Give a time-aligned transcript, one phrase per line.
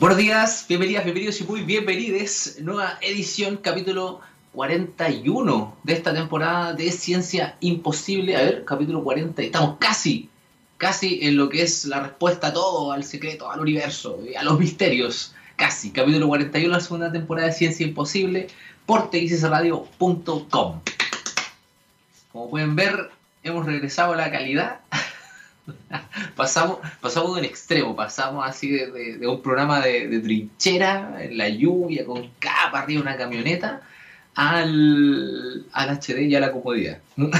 [0.00, 2.54] Buenos días, bienvenidas, bienvenidos y muy bienvenidos.
[2.62, 4.22] Nueva edición, capítulo
[4.54, 8.34] 41 de esta temporada de Ciencia Imposible.
[8.34, 9.42] A ver, capítulo 40.
[9.42, 10.30] Estamos casi,
[10.78, 14.58] casi en lo que es la respuesta a todo, al secreto, al universo, a los
[14.58, 15.34] misterios.
[15.56, 18.46] Casi, capítulo 41, la segunda temporada de Ciencia Imposible
[18.86, 20.80] por txsradio.com.
[22.32, 23.10] Como pueden ver,
[23.42, 24.80] hemos regresado a la calidad.
[26.36, 32.04] pasamos, pasamos de un extremo, pasamos así de, un programa de, trinchera, en la lluvia,
[32.04, 33.82] con capa arriba una camioneta,
[34.34, 36.98] al, al HD y a la comodidad.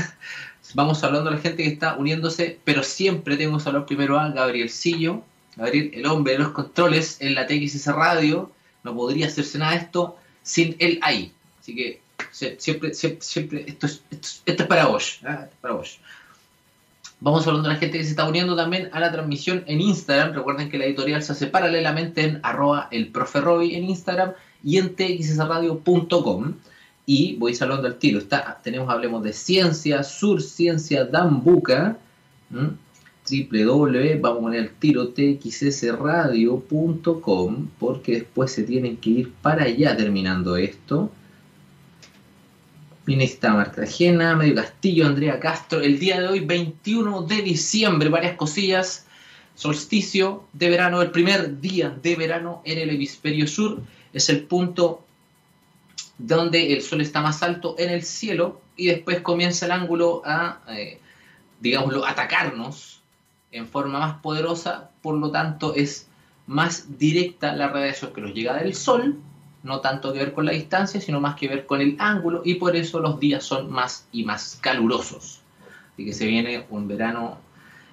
[0.74, 4.28] Vamos hablando a la gente que está uniéndose, pero siempre tengo que hablar primero a
[4.30, 5.22] Gabrielcillo,
[5.56, 8.52] Gabriel, el hombre de los controles en la TXS Radio.
[8.84, 11.32] No podría hacerse nada de esto sin él ahí.
[11.60, 15.20] Así que siempre, siempre, siempre esto, es, esto, es para vos.
[15.24, 15.46] ¿ah?
[15.60, 15.98] para vos.
[17.22, 20.32] Vamos hablando a la gente que se está uniendo también a la transmisión en Instagram.
[20.32, 24.32] Recuerden que la editorial se hace paralelamente en arroba el en Instagram
[24.64, 26.54] y en txsradio.com.
[27.04, 28.22] Y voy saludando al tiro.
[28.62, 31.98] Tenemos, hablemos de ciencia, surciencia, dambuca.
[32.50, 39.94] www, vamos a poner el tiro txsradio.com porque después se tienen que ir para allá
[39.94, 41.10] terminando esto.
[43.06, 45.80] Marta Marcagena, Medio Castillo, Andrea Castro.
[45.80, 49.06] El día de hoy, 21 de diciembre, varias cosillas.
[49.54, 53.82] Solsticio de verano, el primer día de verano en el hemisferio sur.
[54.12, 55.04] Es el punto
[56.18, 60.60] donde el sol está más alto en el cielo y después comienza el ángulo a,
[60.68, 61.00] eh,
[61.60, 63.00] digámoslo, atacarnos
[63.50, 64.90] en forma más poderosa.
[65.02, 66.06] Por lo tanto, es
[66.46, 69.18] más directa la radiación que nos llega del sol
[69.62, 72.54] no tanto que ver con la distancia, sino más que ver con el ángulo y
[72.54, 75.40] por eso los días son más y más calurosos.
[75.92, 77.38] Así que se viene un verano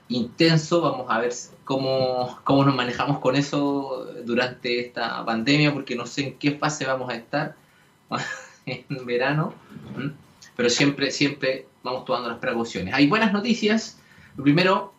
[0.10, 1.34] intenso, vamos a ver
[1.66, 6.86] cómo, cómo nos manejamos con eso durante esta pandemia, porque no sé en qué fase
[6.86, 7.56] vamos a estar
[8.66, 9.54] en verano,
[10.56, 12.94] pero siempre, siempre vamos tomando las precauciones.
[12.94, 14.00] Hay buenas noticias.
[14.38, 14.94] Lo primero,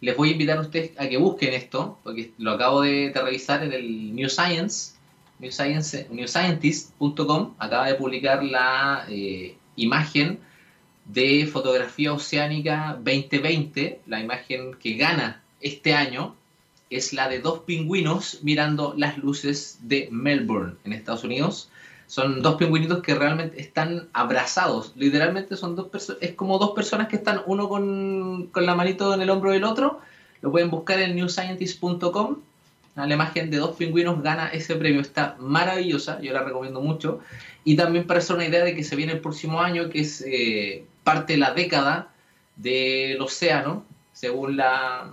[0.00, 3.22] les voy a invitar a ustedes a que busquen esto, porque lo acabo de, de
[3.22, 4.99] revisar en el New Science,
[5.40, 10.40] newscientist.com acaba de publicar la eh, imagen
[11.06, 16.34] de fotografía oceánica 2020, la imagen que gana este año
[16.90, 21.70] es la de dos pingüinos mirando las luces de Melbourne en Estados Unidos.
[22.06, 24.92] Son dos pingüinitos que realmente están abrazados.
[24.96, 29.14] Literalmente son dos personas, es como dos personas que están uno con, con la manito
[29.14, 30.00] en el hombro del otro.
[30.42, 32.38] Lo pueden buscar en newscientist.com
[32.96, 35.00] la imagen de dos pingüinos gana ese premio.
[35.00, 37.20] Está maravillosa, yo la recomiendo mucho.
[37.64, 40.24] Y también para hacer una idea de que se viene el próximo año, que es
[40.26, 42.12] eh, parte de la década
[42.56, 45.12] del océano, según la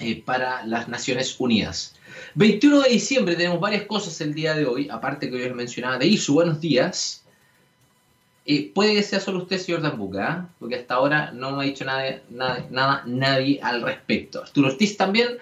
[0.00, 1.94] eh, para las Naciones Unidas.
[2.34, 5.98] 21 de diciembre tenemos varias cosas el día de hoy, aparte que hoy les mencionaba
[5.98, 7.24] de ISU, buenos días.
[8.46, 11.84] Eh, puede que sea solo usted, señor Dambuca, porque hasta ahora no me ha dicho
[11.84, 14.42] nada, nada, nada nadie al respecto.
[14.42, 15.38] Arturo Ortiz también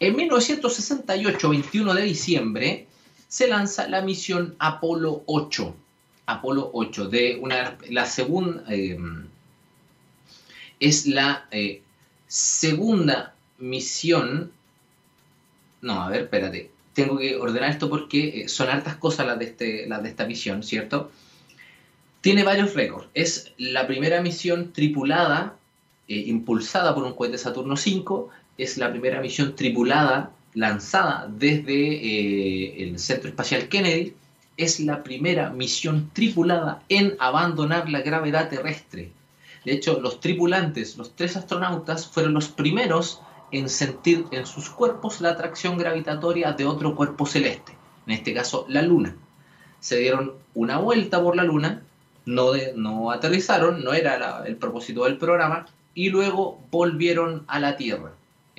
[0.00, 2.86] en 1968, 21 de diciembre,
[3.28, 5.76] se lanza la misión Apolo 8.
[6.24, 9.26] Apolo 8, de una, la segunda, em,
[10.80, 11.82] es la eh,
[12.26, 14.52] segunda misión.
[15.82, 16.70] No, a ver, espérate.
[16.94, 20.26] Tengo que ordenar esto porque eh, son hartas cosas las de, este, las de esta
[20.26, 21.12] misión, ¿cierto?
[22.22, 23.08] Tiene varios récords.
[23.12, 25.56] Es la primera misión tripulada,
[26.08, 32.82] eh, impulsada por un cohete Saturno 5 es la primera misión tripulada lanzada desde eh,
[32.82, 34.14] el Centro Espacial Kennedy.
[34.56, 39.12] Es la primera misión tripulada en abandonar la gravedad terrestre.
[39.64, 43.20] De hecho, los tripulantes, los tres astronautas, fueron los primeros
[43.52, 47.72] en sentir en sus cuerpos la atracción gravitatoria de otro cuerpo celeste,
[48.06, 49.16] en este caso la Luna.
[49.80, 51.82] Se dieron una vuelta por la Luna,
[52.26, 58.12] no, no aterrizaron, no era el propósito del programa, y luego volvieron a la Tierra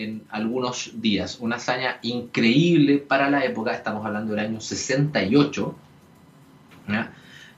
[0.04, 1.38] en algunos días.
[1.40, 5.76] Una hazaña increíble para la época, estamos hablando del año 68.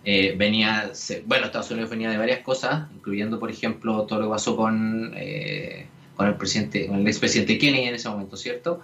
[0.06, 0.92] Eh, venía,
[1.26, 5.14] bueno, Estados Unidos venía de varias cosas, incluyendo, por ejemplo, todo lo que pasó con,
[5.16, 8.82] eh, con el presidente, con el expresidente Kennedy en ese momento, ¿cierto?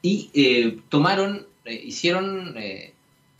[0.00, 2.54] Y eh, tomaron, hicieron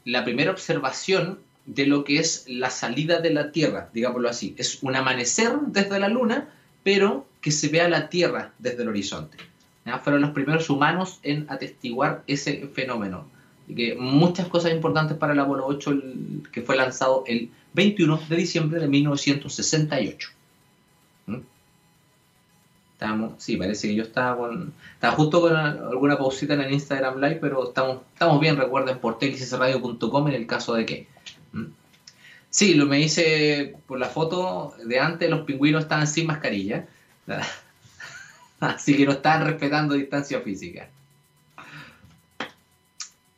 [0.04, 4.54] la primera observación de lo que es la salida de la Tierra, digámoslo así.
[4.58, 6.48] Es un amanecer desde la Luna,
[6.82, 9.36] pero que se vea la Tierra desde el horizonte.
[10.02, 13.26] Fueron los primeros humanos en atestiguar ese fenómeno.
[13.74, 15.92] Que muchas cosas importantes para el Apolo 8,
[16.52, 20.28] que fue lanzado el 21 de diciembre de 1968.
[21.26, 21.36] ¿Mm?
[22.94, 27.20] Estamos, sí, parece que yo estaba con, estaba justo con alguna pausita en el Instagram
[27.20, 31.06] Live, pero estamos, estamos bien, recuerden, por txsradio.com en el caso de que.
[32.50, 36.86] Sí, lo me hice por la foto de antes, los pingüinos estaban sin mascarilla.
[38.60, 40.88] Así que no estaban respetando distancia física.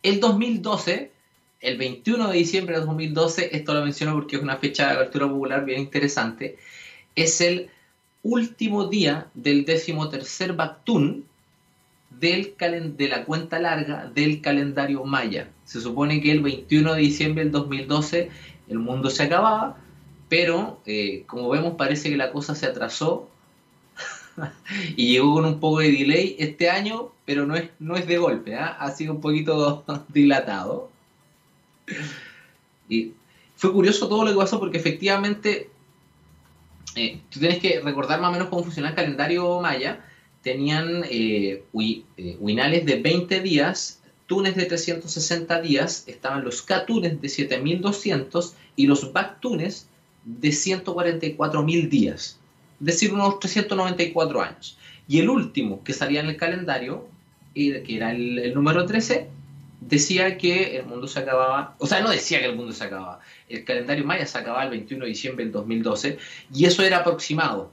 [0.02, 1.10] El 2012,
[1.60, 5.28] el 21 de diciembre de 2012, esto lo menciono porque es una fecha de cultura
[5.28, 6.56] popular bien interesante,
[7.14, 7.68] es el
[8.22, 11.26] último día del decimotercer Bactún
[12.10, 12.54] del
[12.96, 15.48] de la cuenta larga del calendario maya.
[15.64, 18.30] Se supone que el 21 de diciembre del 2012
[18.70, 19.76] el mundo se acababa,
[20.28, 23.28] pero eh, como vemos parece que la cosa se atrasó
[24.96, 28.16] y llegó con un poco de delay este año, pero no es, no es de
[28.16, 28.76] golpe, ¿ah?
[28.78, 30.88] ha sido un poquito dilatado.
[32.88, 33.12] Y
[33.56, 35.68] fue curioso todo lo que pasó porque efectivamente
[36.94, 40.04] eh, tú tienes que recordar más o menos cómo funciona el calendario maya.
[40.42, 43.99] Tenían eh, winales de 20 días,
[44.30, 49.88] tunes de 360 días, estaban los catunes de 7200 y los bactunes
[50.24, 52.38] de 144.000 días
[52.80, 54.78] es decir, unos 394 años.
[55.06, 57.06] Y el último que salía en el calendario,
[57.54, 59.28] que era el, número 13,
[59.80, 63.20] decía que el mundo se acababa, o sea, no decía que el mundo se acababa,
[63.48, 66.18] el calendario maya se acababa el 21 de diciembre del 2012,
[66.54, 67.72] y eso era aproximado.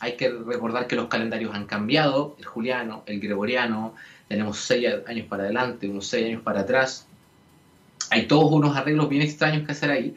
[0.00, 3.94] Hay que recordar que los calendarios han cambiado, el juliano, el gregoriano,
[4.32, 7.06] tenemos 6 años para adelante, unos 6 años para atrás,
[8.08, 10.16] hay todos unos arreglos bien extraños que hacer ahí,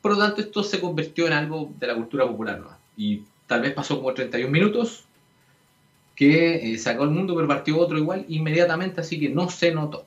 [0.00, 2.60] por lo tanto esto se convirtió en algo de la cultura popular.
[2.60, 2.70] ¿no?
[2.96, 5.04] Y tal vez pasó como 31 minutos,
[6.14, 10.06] que eh, sacó el mundo, pero partió otro igual inmediatamente, así que no se notó.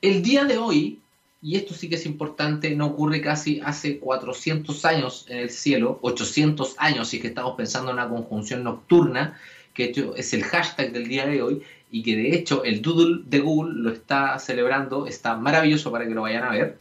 [0.00, 1.00] El día de hoy,
[1.42, 5.98] y esto sí que es importante, no ocurre casi hace 400 años en el cielo,
[6.02, 9.36] 800 años, si es que estamos pensando en una conjunción nocturna,
[9.74, 13.40] que es el hashtag del día de hoy, y que de hecho el Doodle de
[13.40, 16.78] Google lo está celebrando, está maravilloso para que lo vayan a ver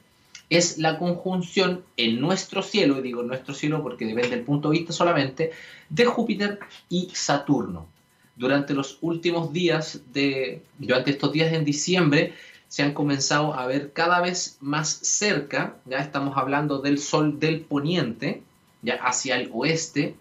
[0.50, 4.78] es la conjunción en nuestro cielo, y digo nuestro cielo porque depende del punto de
[4.78, 5.51] vista solamente,
[5.90, 6.60] de Júpiter
[6.90, 7.88] y Saturno.
[8.36, 12.34] Durante los últimos días de, durante estos días en diciembre,
[12.68, 17.62] se han comenzado a ver cada vez más cerca, ya estamos hablando del Sol del
[17.62, 18.44] Poniente,
[18.81, 20.16] ya hacia el oeste,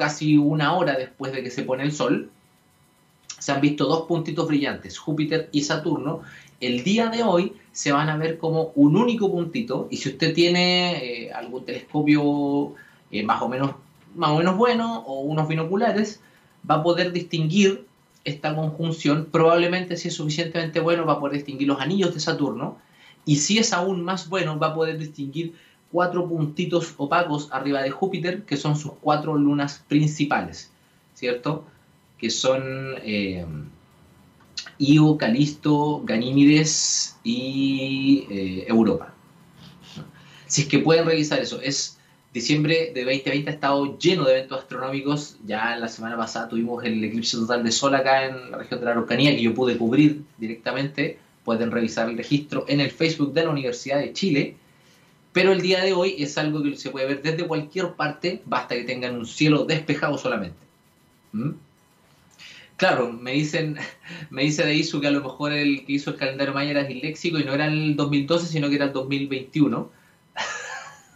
[0.00, 2.30] casi una hora después de que se pone el Sol,
[3.38, 6.22] se han visto dos puntitos brillantes, Júpiter y Saturno.
[6.58, 10.32] El día de hoy se van a ver como un único puntito y si usted
[10.32, 12.74] tiene eh, algún telescopio
[13.10, 13.72] eh, más, o menos,
[14.14, 16.20] más o menos bueno o unos binoculares,
[16.68, 17.84] va a poder distinguir
[18.24, 22.78] esta conjunción, probablemente si es suficientemente bueno va a poder distinguir los anillos de Saturno
[23.26, 25.54] y si es aún más bueno va a poder distinguir
[25.92, 30.70] cuatro puntitos opacos arriba de Júpiter que son sus cuatro lunas principales,
[31.14, 31.64] ¿cierto?
[32.18, 32.62] Que son...
[33.02, 33.44] Eh,
[34.78, 39.12] Io, Calisto, Ganímides y eh, Europa.
[40.46, 41.98] Si es que pueden revisar eso, es
[42.32, 45.36] diciembre de 2020 ha estado lleno de eventos astronómicos.
[45.44, 48.86] Ya la semana pasada tuvimos el eclipse total de Sol acá en la región de
[48.86, 51.18] la Araucanía que yo pude cubrir directamente.
[51.44, 54.56] Pueden revisar el registro en el Facebook de la Universidad de Chile.
[55.32, 58.74] Pero el día de hoy es algo que se puede ver desde cualquier parte, basta
[58.74, 60.58] que tengan un cielo despejado solamente.
[61.32, 61.50] ¿Mm?
[62.76, 63.76] Claro, me dicen,
[64.30, 66.84] me dice de Isu que a lo mejor el que hizo el calendario maya era
[66.84, 69.90] disléxico y no era el 2012, sino que era el 2021.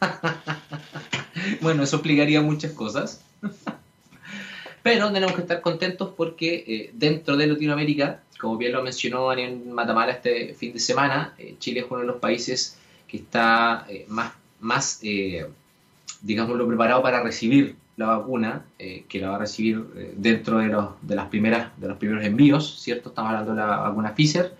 [1.61, 3.25] bueno, eso explicaría muchas cosas.
[4.83, 9.62] Pero tenemos que estar contentos porque eh, dentro de Latinoamérica, como bien lo mencionó Daniel
[9.64, 12.76] Matamala este fin de semana, eh, Chile es uno de los países
[13.08, 15.00] que está eh, más, más
[16.23, 20.66] digámoslo, preparado para recibir la vacuna, eh, que la va a recibir eh, dentro de
[20.66, 23.11] los, de, las primeras, de los primeros envíos, ¿cierto?
[23.11, 24.54] Estamos hablando de la vacuna Pfizer.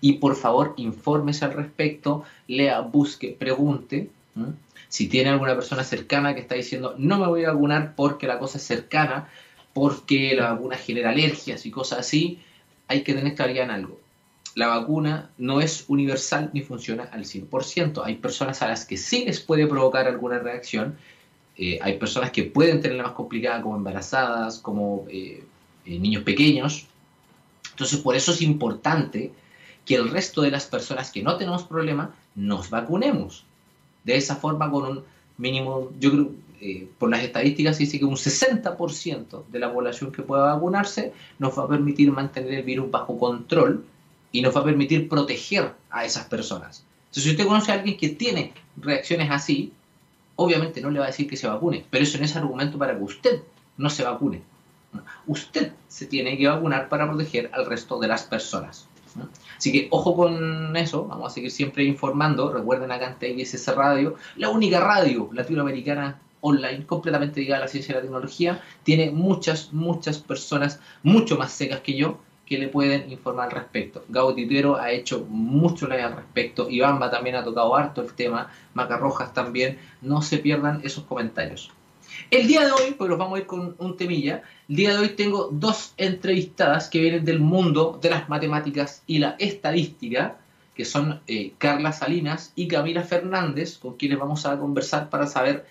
[0.00, 4.10] Y por favor, infórmese al respecto, lea, busque, pregunte.
[4.88, 8.40] Si tiene alguna persona cercana que está diciendo, no me voy a vacunar porque la
[8.40, 9.28] cosa es cercana,
[9.74, 12.40] porque la vacuna genera alergias y cosas así,
[12.88, 14.00] hay que tener claridad en algo.
[14.54, 18.02] La vacuna no es universal ni funciona al 100%.
[18.04, 20.98] Hay personas a las que sí les puede provocar alguna reacción
[21.56, 25.44] eh, hay personas que pueden tenerla más complicada como embarazadas, como eh,
[25.84, 26.86] eh, niños pequeños.
[27.70, 29.32] Entonces, por eso es importante
[29.84, 33.44] que el resto de las personas que no tenemos problema nos vacunemos.
[34.04, 35.04] De esa forma, con un
[35.38, 36.30] mínimo, yo creo,
[36.98, 41.64] por las estadísticas dice que un 60% de la población que pueda vacunarse nos va
[41.64, 43.84] a permitir mantener el virus bajo control
[44.32, 46.84] y nos va a permitir proteger a esas personas.
[47.02, 49.72] Entonces, si usted conoce a alguien que tiene reacciones así,
[50.36, 52.96] obviamente no le va a decir que se vacune, pero eso no es argumento para
[52.96, 53.42] que usted
[53.76, 54.42] no se vacune.
[55.26, 58.88] Usted se tiene que vacunar para proteger al resto de las personas.
[59.58, 62.52] Así que ojo con eso, vamos a seguir siempre informando.
[62.52, 67.92] Recuerden acá en TXS Radio, la única radio latinoamericana online completamente dedicada a la ciencia
[67.92, 68.62] y la tecnología.
[68.82, 72.18] Tiene muchas, muchas personas mucho más secas que yo
[72.56, 74.04] le pueden informar al respecto.
[74.08, 79.32] Gabo Titero ha hecho mucho al respecto, Ibamba también ha tocado harto el tema, Macarrojas
[79.32, 81.70] también, no se pierdan esos comentarios.
[82.30, 84.98] El día de hoy, pues los vamos a ir con un temilla, el día de
[84.98, 90.36] hoy tengo dos entrevistadas que vienen del mundo de las matemáticas y la estadística,
[90.74, 95.66] que son eh, Carla Salinas y Camila Fernández, con quienes vamos a conversar para saber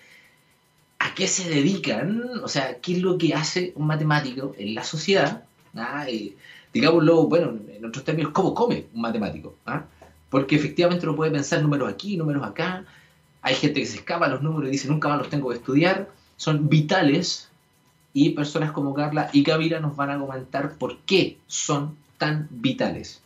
[0.98, 4.84] a qué se dedican, o sea, qué es lo que hace un matemático en la
[4.84, 6.06] sociedad, ¿ah?
[6.08, 6.36] eh,
[6.72, 9.84] digámoslo, bueno, en otros términos, cómo come un matemático, ¿ah?
[10.30, 12.84] porque efectivamente uno puede pensar números aquí, números acá,
[13.42, 16.08] hay gente que se escapa los números y dice, nunca más los tengo que estudiar,
[16.36, 17.50] son vitales
[18.12, 23.22] y personas como Carla y Camila nos van a comentar por qué son tan vitales.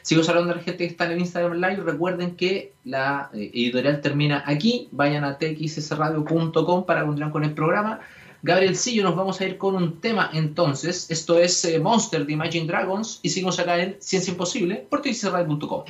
[0.00, 1.82] Sigo saludando a la gente que está en Instagram Live.
[1.84, 4.88] Recuerden que la eh, editorial termina aquí.
[4.92, 8.00] Vayan a txsradio.com para continuar con el programa.
[8.44, 11.08] Gabriel Sillo, nos vamos a ir con un tema entonces.
[11.10, 15.84] Esto es eh, Monster de Imagine Dragons y seguimos acá en Ciencia Imposible por txsradio.com.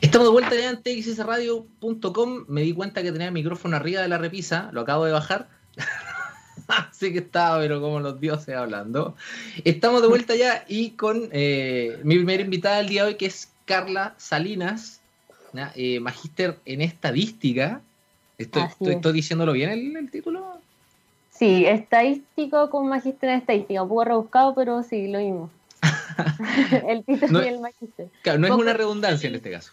[0.00, 2.46] Estamos de vuelta ya en txsradio.com.
[2.48, 5.48] Me di cuenta que tenía el micrófono arriba de la repisa, lo acabo de bajar.
[6.66, 9.14] Así que estaba, pero como los dioses hablando.
[9.62, 13.26] Estamos de vuelta ya y con eh, mi primera invitada del día de hoy, que
[13.26, 15.00] es Carla Salinas,
[15.76, 17.82] eh, magíster en estadística.
[18.38, 20.60] ¿Estoy, estoy, diciéndolo bien el, título?
[21.32, 23.82] Sí, estadístico con magíster en estadística.
[23.82, 25.50] Un poco rebuscado, pero sí, lo mismo.
[26.88, 28.08] el título y el magíster.
[28.22, 29.72] Claro, no es una redundancia en este caso.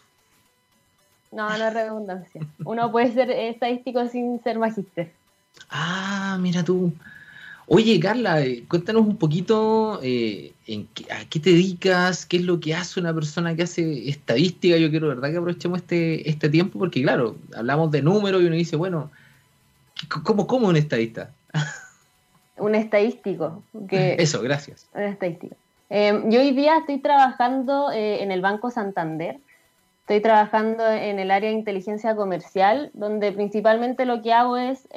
[1.32, 2.42] No, no es redundancia.
[2.64, 5.12] Uno puede ser estadístico sin ser magíster.
[5.70, 6.92] Ah, mira tú.
[7.68, 12.44] Oye, Carla, eh, cuéntanos un poquito eh, en qué, a qué te dedicas, qué es
[12.44, 14.78] lo que hace una persona que hace estadística.
[14.78, 18.56] Yo quiero, ¿verdad?, que aprovechemos este, este tiempo porque, claro, hablamos de números y uno
[18.56, 19.10] dice, bueno,
[20.24, 21.32] ¿cómo, cómo un estadista?
[22.58, 23.64] un estadístico.
[23.90, 24.88] Que, Eso, gracias.
[24.94, 25.56] Un estadístico.
[25.90, 29.40] Eh, yo hoy día estoy trabajando en el Banco Santander.
[30.02, 34.88] Estoy trabajando en el área de inteligencia comercial, donde principalmente lo que hago es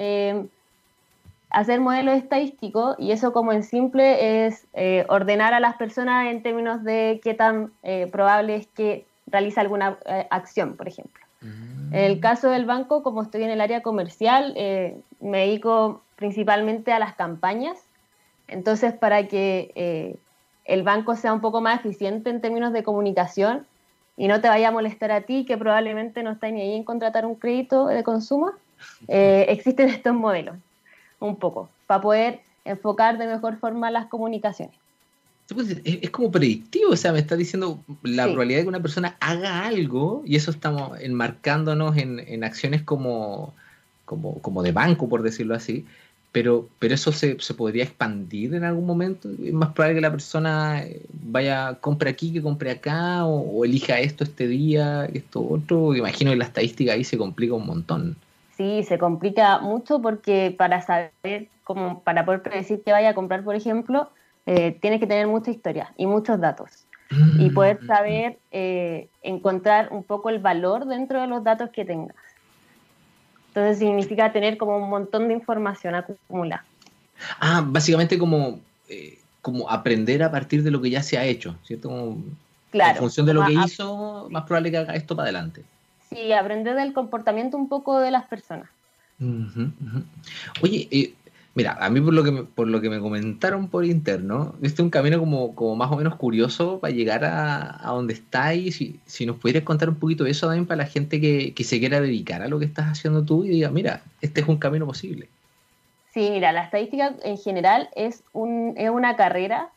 [1.51, 6.43] hacer modelos estadísticos y eso como en simple es eh, ordenar a las personas en
[6.43, 9.99] términos de qué tan eh, probable es que realice alguna
[10.31, 11.23] acción, por ejemplo.
[11.43, 11.95] Mm.
[11.95, 14.55] En el caso del banco, como estoy en el área comercial,
[15.21, 17.79] me dedico principalmente a las campañas.
[18.47, 20.19] Entonces, para que
[20.65, 23.67] el banco sea un poco más eficiente en términos de comunicación,
[24.19, 26.83] y no te vaya a molestar a ti, que probablemente no está ni ahí en
[26.83, 28.51] contratar un crédito de consumo,
[29.07, 30.57] eh, existen estos modelos,
[31.21, 34.75] un poco, para poder enfocar de mejor forma las comunicaciones.
[35.83, 39.65] Es, como predictivo, o sea, me está diciendo la probabilidad de que una persona haga
[39.65, 43.55] algo y eso estamos enmarcándonos en, en acciones como,
[44.05, 45.87] como, como de banco, por decirlo así,
[46.33, 49.31] pero, pero eso se, se, podría expandir en algún momento.
[49.43, 53.99] Es más probable que la persona eh, vaya, compre aquí que compre acá, o, elija
[54.01, 55.97] esto este día, esto otro.
[55.97, 58.17] Imagino que la estadística ahí se complica un montón.
[58.59, 63.45] Sí, se complica mucho porque para saber, como para poder predecir que vaya a comprar,
[63.45, 64.11] por ejemplo,
[64.47, 66.85] eh, tienes que tener mucha historia y muchos datos.
[67.39, 67.55] Y mm.
[67.55, 72.17] poder saber eh, encontrar un poco el valor dentro de los datos que tengas.
[73.47, 76.65] Entonces significa tener como un montón de información acumulada.
[77.39, 81.55] Ah, básicamente como, eh, como aprender a partir de lo que ya se ha hecho,
[81.63, 82.17] ¿cierto?
[82.73, 82.91] claro.
[82.91, 85.63] En función de lo que hizo, más probable que haga esto para adelante.
[86.11, 88.69] Sí, aprender del comportamiento un poco de las personas.
[90.63, 91.15] Oye, eh,
[91.59, 94.75] Mira, a mí por lo que me, por lo que me comentaron por interno, este
[94.75, 98.55] es un camino como, como más o menos curioso para llegar a, a donde está
[98.55, 101.55] y si, si, nos pudieras contar un poquito de eso también para la gente que,
[101.55, 104.47] que, se quiera dedicar a lo que estás haciendo tú y diga, mira, este es
[104.47, 105.29] un camino posible.
[106.15, 109.71] Sí, mira, la estadística en general es, un, es una carrera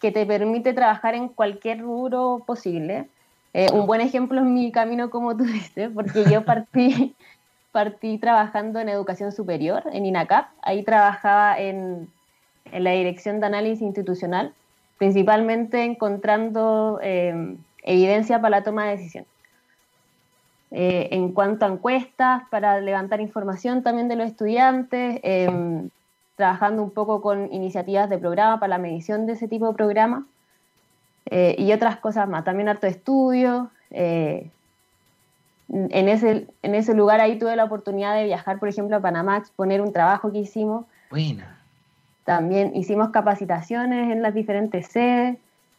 [0.00, 3.06] que te permite trabajar en cualquier rubro posible.
[3.54, 7.14] Eh, un buen ejemplo es mi camino, como tú dices, porque yo partí
[7.72, 10.48] partí trabajando en educación superior, en INACAP.
[10.62, 12.08] Ahí trabajaba en,
[12.72, 14.52] en la dirección de análisis institucional,
[14.98, 19.30] principalmente encontrando eh, evidencia para la toma de decisiones.
[20.70, 25.88] Eh, en cuanto a encuestas, para levantar información también de los estudiantes, em,
[26.36, 30.26] trabajando un poco con iniciativas de programa para la medición de ese tipo de programa
[31.30, 32.44] eh, y otras cosas más.
[32.44, 33.70] También harto estudio,
[35.68, 39.36] en ese, en ese lugar ahí tuve la oportunidad de viajar, por ejemplo, a Panamá,
[39.36, 40.86] exponer un trabajo que hicimos.
[41.10, 41.58] Buena.
[42.24, 45.38] También hicimos capacitaciones en las diferentes sedes.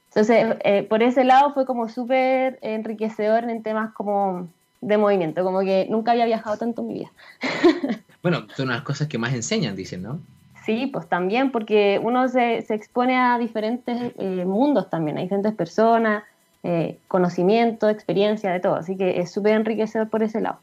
[0.09, 4.47] Entonces, eh, por ese lado fue como súper enriquecedor en temas como
[4.81, 7.11] de movimiento, como que nunca había viajado tanto en mi vida.
[8.23, 10.19] bueno, son unas cosas que más enseñan, dicen, ¿no?
[10.69, 15.55] Sí, pues también, porque uno se, se expone a diferentes eh, mundos también, a diferentes
[15.55, 16.23] personas,
[16.61, 18.75] eh, conocimiento, experiencia, de todo.
[18.75, 20.59] Así que es súper enriquecedor por ese lado.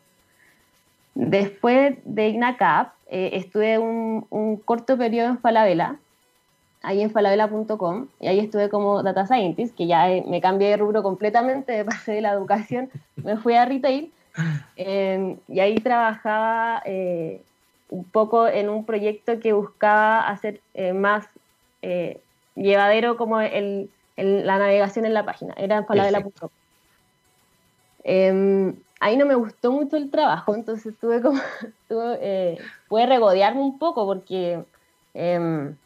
[1.17, 5.97] Después de INACAP, eh, estuve un, un, corto periodo en Falabella,
[6.85, 11.03] ahí en falabella.com, y ahí estuve como data scientist, que ya me cambié de rubro
[11.03, 14.13] completamente, pasé de la educación, me fui a retail,
[14.77, 16.81] y ahí trabajaba
[17.89, 21.27] un poco en un proyecto que buscaba hacer eh, más
[21.83, 22.21] eh,
[22.55, 25.55] llevadero como el, la navegación en la página.
[25.57, 26.49] Era en falabella.com.
[28.05, 31.41] Eh, ahí no me gustó mucho el trabajo, entonces tuve como,
[31.89, 34.65] tuve, eh, pude regodearme un poco porque
[35.15, 35.77] em,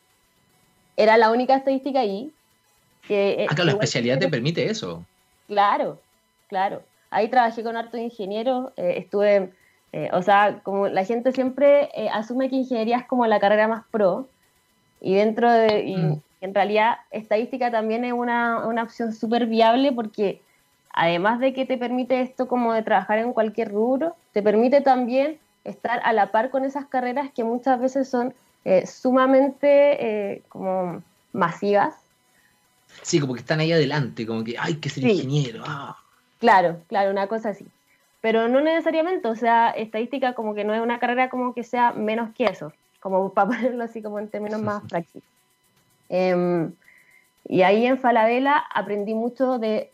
[0.97, 2.33] era la única estadística ahí.
[3.07, 5.04] Que, Acá la especialidad te permite eso.
[5.49, 5.99] Claro,
[6.49, 6.83] claro.
[7.11, 9.50] Ahí trabajé con harto ingeniero, estuve
[9.92, 13.66] eh, o sea, como la gente siempre eh, asume que ingeniería es como la carrera
[13.66, 14.28] más pro,
[15.00, 16.23] y dentro de, y mm.
[16.42, 20.40] en realidad estadística también es una, una opción súper viable porque
[20.92, 25.38] además de que te permite esto como de trabajar en cualquier rubro, te permite también
[25.64, 31.94] estar a la par con esas carreras que muchas veces son eh, sumamente como masivas.
[33.02, 35.62] Sí, como que están ahí adelante, como que hay que ser ingeniero.
[35.66, 35.97] Ah.
[36.38, 37.66] Claro, claro, una cosa así
[38.20, 41.92] pero no necesariamente, o sea, estadística como que no es una carrera como que sea
[41.92, 45.28] menos que eso, como para ponerlo así como en términos más prácticos.
[46.08, 46.72] Em,
[47.48, 49.90] y ahí en Falabella aprendí mucho de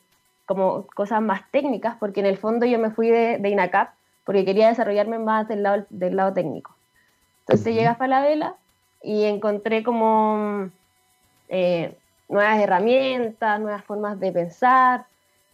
[0.47, 3.91] como cosas más técnicas, porque en el fondo yo me fui de, de INACAP
[4.25, 6.75] porque quería desarrollarme más del lado, del lado técnico.
[7.41, 8.55] Entonces llegué a Falabella
[9.03, 10.69] y encontré como
[11.49, 11.97] eh,
[12.29, 15.07] nuevas herramientas, nuevas formas de pensar,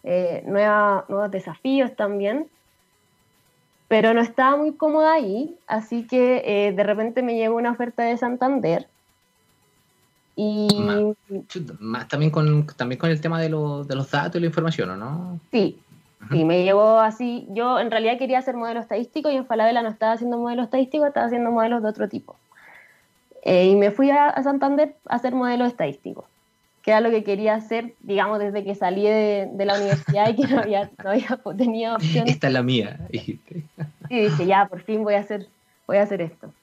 [0.03, 2.47] eh, nuevos desafíos también
[3.93, 8.01] pero no estaba muy cómoda ahí, así que eh, de repente me llegó una oferta
[8.01, 8.87] de Santander.
[10.35, 10.67] Y...
[11.79, 15.39] Más, también, con, también con el tema de, de los datos y la información, no?
[15.51, 15.79] Sí,
[16.31, 17.45] sí, me llegó así.
[17.51, 21.05] Yo en realidad quería hacer modelo estadístico y en Falabella no estaba haciendo modelo estadístico,
[21.05, 22.35] estaba haciendo modelos de otro tipo.
[23.43, 26.25] Eh, y me fui a, a, Santander a hacer modelo estadístico
[26.83, 30.47] que era lo que quería hacer, digamos, desde que salí de, la universidad y que
[30.47, 32.27] no había, no había tenido opción.
[32.27, 32.99] Esta es la mía.
[33.09, 33.39] Y
[34.09, 35.47] dije, ya, por fin voy a hacer,
[35.87, 36.53] voy a hacer esto.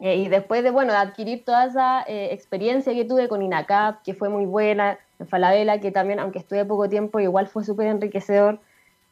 [0.00, 4.14] Eh, y después de, bueno, adquirir toda esa eh, experiencia que tuve con INACAP, que
[4.14, 8.58] fue muy buena, en Falabella, que también, aunque estuve poco tiempo, igual fue súper enriquecedor,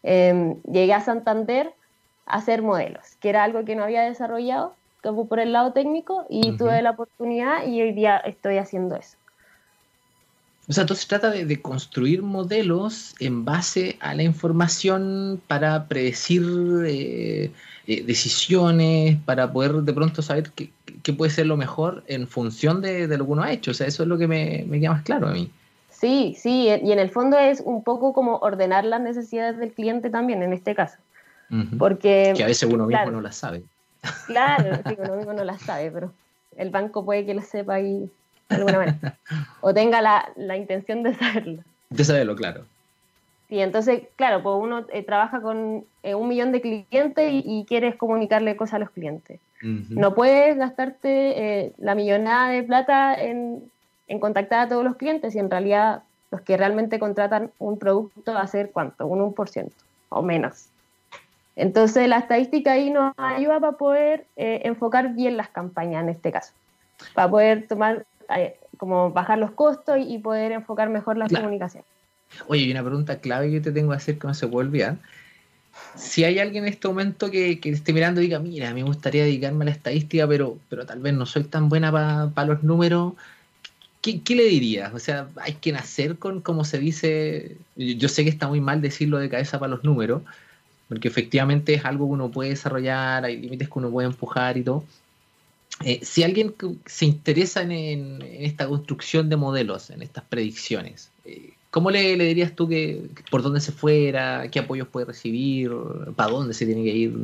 [0.02, 1.72] em, llegué a Santander
[2.24, 6.26] a hacer modelos, que era algo que no había desarrollado como por el lado técnico,
[6.28, 9.16] y tuve la oportunidad y hoy día estoy haciendo eso.
[10.70, 16.44] O sea, entonces trata de, construir modelos en base a la información para predecir
[16.86, 17.50] eh,
[17.88, 23.08] eh, decisiones, para poder de pronto saber qué, puede ser lo mejor en función de,
[23.08, 23.72] lo que uno ha hecho.
[23.72, 25.50] O sea, eso es lo que me, queda más claro a mí.
[25.88, 30.08] Sí, sí, y en el fondo es un poco como ordenar las necesidades del cliente
[30.08, 30.98] también, en este caso.
[31.80, 33.64] Porque, que a veces uno mismo no las sabe.
[34.26, 36.12] Claro, sí, uno mismo no las sabe, pero
[36.56, 38.08] el banco puede que lo sepa y
[38.56, 39.16] alguna manera.
[39.60, 41.62] o tenga la, la, intención de saberlo.
[41.90, 42.64] De saberlo, claro.
[43.50, 47.96] Sí, entonces, claro, pues uno eh, trabaja con eh, un millón de clientes y, quieres
[47.96, 49.40] comunicarle cosas a los clientes.
[49.60, 53.70] No puedes gastarte eh, la millonada de plata en,
[54.06, 58.32] en, contactar a todos los clientes y en realidad los que realmente contratan un producto
[58.32, 59.70] va a ser cuánto, un 1%
[60.10, 60.68] o menos.
[61.56, 66.52] Entonces la estadística ahí nos ayuda para poder enfocar bien las campañas en este caso,
[67.12, 68.06] para poder tomar
[68.76, 71.84] como bajar los costos y poder enfocar mejor la comunicación.
[72.46, 74.96] Oye, y una pregunta clave que te tengo que hacer que no se puede olvidar.
[75.96, 79.24] Si hay alguien en este momento que, que esté mirando y diga, mira, me gustaría
[79.24, 81.90] dedicarme a la estadística, pero, pero tal vez no soy tan buena
[82.34, 83.14] para los números,
[84.02, 84.92] ¿qué, le dirías?
[84.94, 88.80] O sea, hay que nacer con, como se dice, yo sé que está muy mal
[88.80, 90.22] decirlo de cabeza para los números,
[90.88, 94.62] porque efectivamente es algo que uno puede desarrollar, hay límites que uno puede empujar y
[94.62, 94.84] todo,
[95.84, 96.54] eh, si alguien
[96.84, 102.68] se interesa en, esta construcción de modelos, en estas predicciones, eh, ¿cómo le, dirías tú
[102.68, 105.72] que por dónde se fuera, qué apoyos puede recibir,
[106.16, 107.14] para dónde se tiene que ir?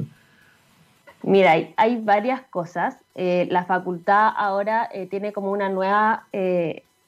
[1.22, 2.96] Mira, hay, varias cosas.
[3.14, 6.26] Eh, la facultad ahora tiene como una nueva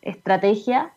[0.02, 0.92] estrategia.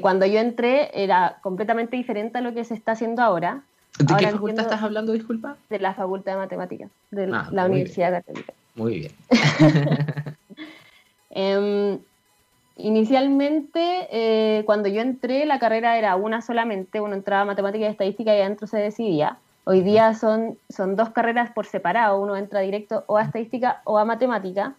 [0.00, 3.62] cuando yo entré era completamente diferente a lo que se está haciendo ahora.
[3.98, 5.56] ¿De qué facultad estás hablando, disculpa?
[5.68, 8.52] De la Facultad de Matemáticas, de ah, la Universidad Católica.
[8.74, 9.12] Muy bien.
[11.32, 12.00] Em,
[12.76, 17.88] inicialmente, eh, cuando yo entré, la carrera era una solamente, uno entraba a matemática y
[17.88, 19.38] estadística y adentro se decidía.
[19.64, 23.98] Hoy día son, son dos carreras por separado, uno entra directo o a estadística o
[23.98, 24.74] a matemática.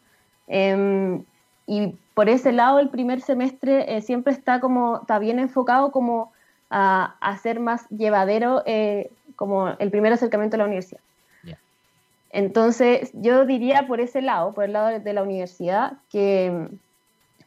[0.47, 1.23] Em,
[1.67, 6.33] y por ese lado, el primer semestre eh, siempre está como, está bien enfocado como
[6.69, 11.01] a, hacer más llevadero eh, como el primer acercamiento a la universidad.
[12.33, 16.69] Entonces, yo diría por ese lado, por el lado de la universidad, que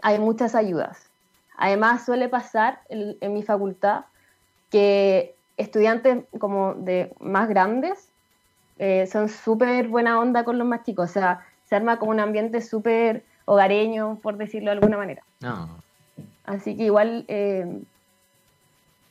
[0.02, 1.10] hay muchas ayudas.
[1.56, 4.04] Además, suele pasar en, mi facultad
[4.70, 8.08] que estudiantes como de más grandes
[8.78, 11.10] eh, son súper buena onda con los más chicos.
[11.10, 15.22] O sea, se arma como un ambiente súper hogareño, por decirlo de alguna manera.
[16.44, 17.80] Así que igual eh,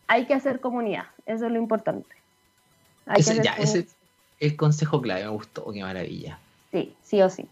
[0.08, 2.16] hay que hacer comunidad, eso es lo importante.
[3.16, 3.96] ese, ya, ese es
[4.46, 6.38] el consejo clave, me gustó, qué maravilla.
[6.72, 7.48] Sí, sí o sí.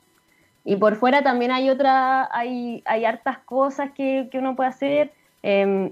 [0.64, 5.12] Y por fuera también hay otra, hay, hay hartas cosas que, que uno puede hacer.
[5.42, 5.92] Em,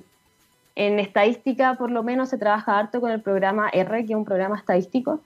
[0.75, 4.25] en estadística, por lo menos, se trabaja harto con el programa R, que es un
[4.25, 5.21] programa estadístico,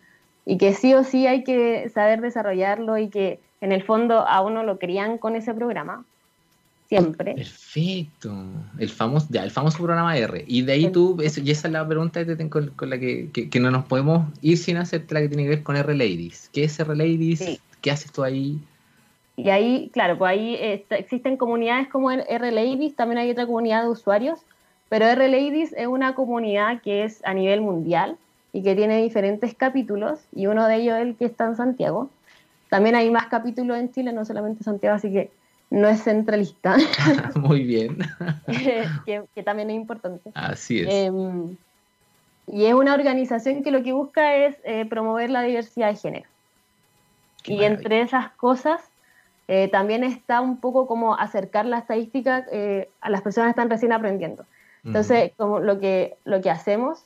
[0.45, 4.41] y que sí o sí hay que saber desarrollarlo y que en el fondo a
[4.41, 6.05] uno lo crían con ese programa.
[6.89, 7.33] Siempre.
[7.33, 8.33] Perfecto.
[8.77, 10.43] El famoso, ya, el famoso programa R.
[10.47, 13.71] Y de ahí tú, y esa es la pregunta con, con la que, que, no
[13.71, 16.49] nos podemos ir sin hacerte la que tiene que ver con R Ladies.
[16.53, 17.59] ¿Qué es R Ladies?
[17.81, 18.59] ¿Qué haces tú ahí?
[19.35, 23.89] Y ahí, claro, pues ahí existen comunidades como R Ladies, también hay otra comunidad de
[23.89, 24.39] usuarios,
[24.89, 28.17] pero R Ladies es una comunidad que es a nivel mundial
[28.51, 32.11] y que tiene diferentes capítulos, y uno de ellos es el que está en Santiago.
[32.69, 35.31] También hay más capítulos en Chile, no solamente Santiago, así que
[35.69, 36.77] no es centralista.
[37.35, 37.97] Muy bien.
[39.05, 40.29] que, también es importante.
[40.35, 40.87] Así es.
[40.89, 41.57] Em,
[42.47, 46.29] y es una organización que lo que busca es eh, promover la diversidad de género.
[47.45, 48.81] y entre esas cosas
[49.47, 53.69] eh, también está un poco como acercar la estadística eh, a las personas que están
[53.69, 54.45] recién aprendiendo.
[54.85, 57.05] Entonces, como lo que, lo que hacemos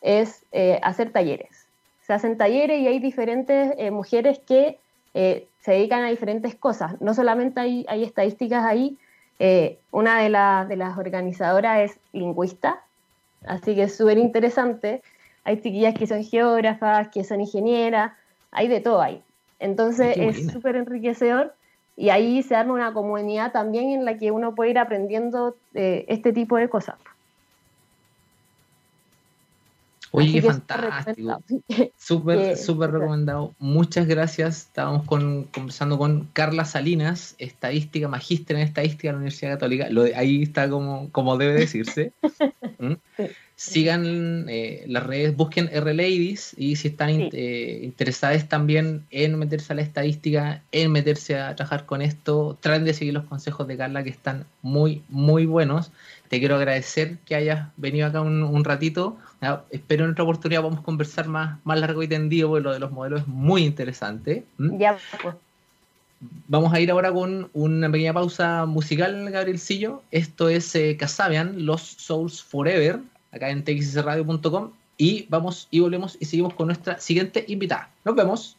[0.00, 0.44] es
[0.82, 1.66] hacer talleres.
[2.02, 4.78] Se hacen talleres y hay diferentes mujeres que
[5.66, 6.94] se dedican a diferentes cosas.
[7.00, 8.96] No solamente hay, hay estadísticas ahí,
[9.90, 12.84] una de, de, las organizadoras es lingüista,
[13.48, 15.02] así que es súper interesante.
[15.42, 18.12] Hay chiquillas que son geógrafas, que son ingenieras,
[18.52, 19.20] hay de todo ahí.
[19.58, 21.52] Entonces es súper enriquecedor
[21.96, 26.04] y ahí se arma una comunidad también en la que uno puede ir aprendiendo eh,
[26.06, 26.94] este tipo de cosas.
[30.12, 31.42] Oye, qué fantástico.
[31.96, 33.54] Súper, súper recomendado.
[33.58, 34.58] Muchas gracias.
[34.58, 39.88] Estábamos conversando con Carla Salinas, estadística, magíster en estadística de la Universidad Católica.
[39.90, 42.12] Lo ahí está como, como debe decirse.
[42.78, 42.94] ¿Mm?
[43.56, 49.76] Sigan eh, las redes, busquen R-Ladies y si están eh, interesadas también en meterse a
[49.76, 54.04] la estadística, en meterse a trabajar con esto, traten de seguir los consejos de Carla
[54.04, 55.90] que están muy, muy buenos.
[56.28, 59.16] Te quiero agradecer que hayas venido acá un, ratito.
[59.70, 62.80] Espero en otra oportunidad vamos a conversar más, más largo y tendido, porque lo de
[62.80, 64.44] los modelos es muy interesante.
[64.58, 65.34] Ya, pues.
[66.48, 70.02] Vamos a ir ahora con una pequeña pausa musical, Gabrielcillo.
[70.10, 73.00] Esto es eh, Casabian, Los Souls Forever
[73.32, 77.90] acá en txsradio.com y vamos y volvemos y seguimos con nuestra siguiente invitada.
[78.04, 78.56] Nos vemos.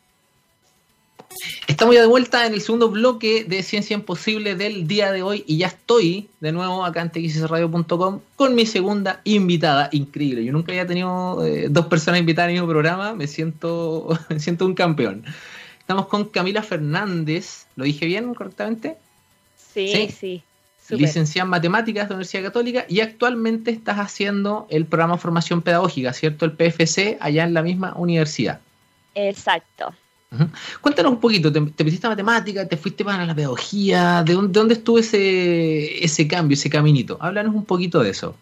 [1.67, 5.43] Estamos ya de vuelta en el segundo bloque de Ciencia Imposible del día de hoy
[5.45, 9.89] y ya estoy de nuevo acá en txsradio.com con mi segunda invitada.
[9.91, 14.39] Increíble, yo nunca había tenido eh, dos personas invitadas en mi programa, me siento, me
[14.39, 15.23] siento un campeón.
[15.79, 18.97] Estamos con Camila Fernández, ¿lo dije bien correctamente?
[19.73, 20.43] Sí, sí
[20.95, 26.13] licenciada en matemáticas de la Universidad Católica y actualmente estás haciendo el programa formación pedagógica,
[26.13, 26.45] ¿cierto?
[26.45, 28.61] El PFC allá en la misma universidad.
[29.15, 29.93] Exacto.
[30.81, 34.23] Cuéntanos un poquito, ¿te, te metiste a matemática, te fuiste para la pedagogía?
[34.23, 37.17] ¿De dónde, estuvo ese, ese cambio, ese caminito?
[37.21, 38.35] Háblanos un poquito de eso.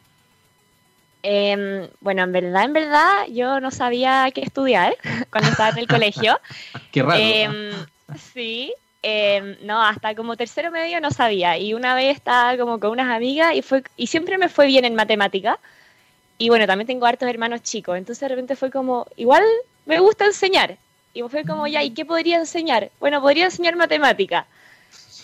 [1.21, 4.95] Em, bueno, en verdad, en verdad, yo no sabía qué estudiar
[5.29, 6.39] cuando estaba en el colegio.
[6.91, 7.19] qué raro.
[7.19, 7.71] Em,
[8.33, 8.73] sí,
[9.07, 11.59] Em, no, hasta como tercero medio no sabía.
[11.59, 14.83] Y una vez estaba como con unas amigas y, fue, y siempre me fue bien
[14.83, 15.59] en matemática.
[16.39, 17.99] Y bueno, también tengo hartos hermanos chicos.
[17.99, 19.43] Entonces de repente fue como, igual
[19.85, 20.79] me gusta enseñar.
[21.15, 22.91] Y fue como, ya, ¿y qué podría enseñar?
[22.99, 24.45] Bueno, podría enseñar matemática.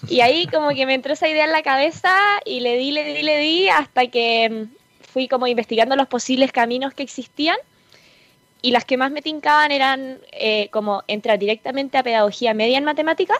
[0.07, 3.03] Y ahí como que me entró esa idea en la cabeza y le di, le
[3.03, 4.69] di, le di hasta que em,
[5.01, 7.57] fui como investigando los posibles caminos que existían.
[8.61, 12.85] Y las que más me tincaban eran eh, como entrar directamente a pedagogía media en
[12.85, 13.35] matemática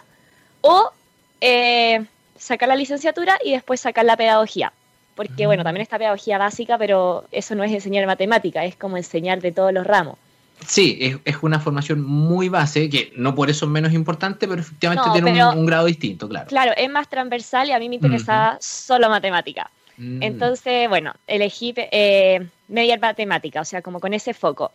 [0.60, 0.92] o
[1.40, 2.04] eh,
[2.38, 4.74] sacar la licenciatura y después sacar la pedagogía.
[5.16, 9.40] Porque, bueno, también está pedagogía básica, pero eso no es enseñar matemática, es como enseñar
[9.40, 10.18] de todos los ramos.
[10.65, 14.62] Sí, es, es, una formación muy base, que no por eso es menos importante, pero
[14.62, 16.47] efectivamente tiene un, grado distinto, claro.
[16.47, 19.69] Claro, es más transversal y a mí me interesaba solo matemática.
[19.97, 20.24] Mm.
[20.24, 24.71] Entonces, bueno, elegí eh, media matemática, o sea, como con ese foco.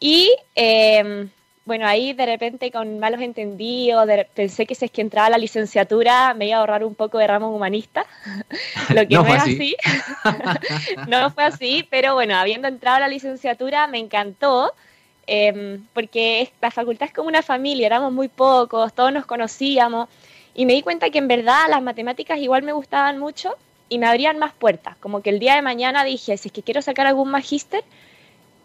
[0.00, 1.28] Y em,
[1.64, 5.38] bueno, ahí de repente con malos entendidos, pensé que si es que entraba a la
[5.38, 8.06] licenciatura me iba a ahorrar un poco de ramo humanista,
[8.94, 9.76] lo que no, es así.
[11.08, 14.72] no fue así, pero bueno, habiendo entrado a la licenciatura me encantó,
[15.28, 20.08] em, porque la facultad es como una familia, éramos muy pocos, todos nos conocíamos,
[20.54, 23.54] y me di cuenta que en verdad las matemáticas igual me gustaban mucho
[23.88, 26.62] y me abrían más puertas, como que el día de mañana dije, si es que
[26.62, 27.84] quiero sacar algún magíster,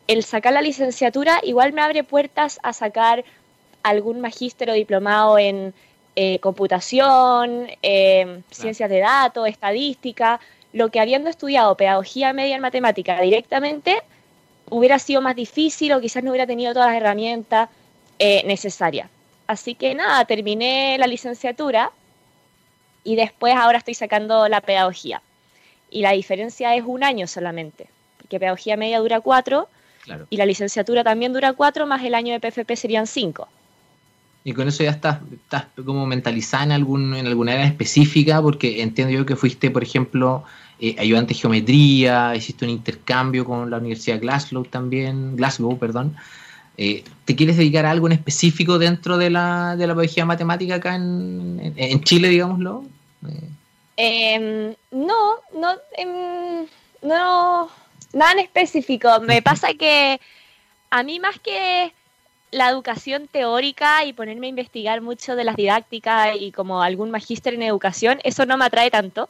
[0.08, 3.24] el sacar la licenciatura igual me abre puertas a sacar
[3.84, 5.74] algún magíster o diplomado en
[6.16, 10.40] eh, computación, em, ciencias de datos, estadística,
[10.72, 14.02] lo que habiendo estudiado pedagogía media en matemática directamente
[14.70, 17.70] hubiera sido más difícil o quizás no hubiera tenido todas las herramientas
[18.20, 19.10] eh, necesarias.
[19.48, 21.92] Así que nada, terminé la licenciatura
[23.04, 25.22] y después ahora estoy sacando la pedagogía.
[25.90, 29.68] Y la diferencia es un año solamente, porque pedagogía media dura cuatro
[30.30, 33.48] y la licenciatura también dura cuatro, más el año de PFP serían cinco.
[34.44, 38.82] Y con eso ya estás, estás como mentalizada en, algún, en alguna área específica, porque
[38.82, 40.44] entiendo yo que fuiste, por ejemplo,
[40.86, 46.16] eh, ayudante de geometría, hiciste un intercambio con la Universidad de Glasgow también, Glasgow, perdón.
[46.78, 50.76] Eh, ¿Te quieres dedicar a algo en específico dentro de la, de la pedagogía matemática
[50.76, 52.84] acá en, en, Chile, digámoslo?
[53.96, 56.66] Em, no, no, em,
[57.04, 57.70] no,
[58.14, 59.20] Nada en específico.
[59.22, 60.20] Me pasa que
[60.92, 61.94] a mí más que
[62.52, 67.56] la educación teórica y ponerme a investigar mucho de las didácticas y como algún magíster
[67.56, 69.30] en educación, eso no me atrae tanto.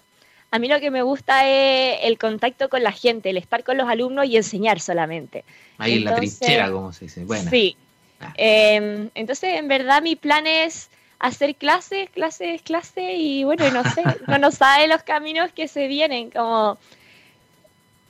[0.53, 3.75] A mí lo que me gusta es el contacto con la gente, el estar con
[3.75, 5.43] los alumnos y enseñar solamente.
[5.79, 7.25] Ahí en la trinchera, como se dice.
[7.25, 7.49] Bueno.
[7.49, 7.75] Sí.
[8.19, 8.35] Ah.
[8.37, 14.03] Em, entonces, en verdad, mi plan es hacer clases, clases, clases y bueno, no sé,
[14.39, 16.77] no sabe los caminos que se vienen, como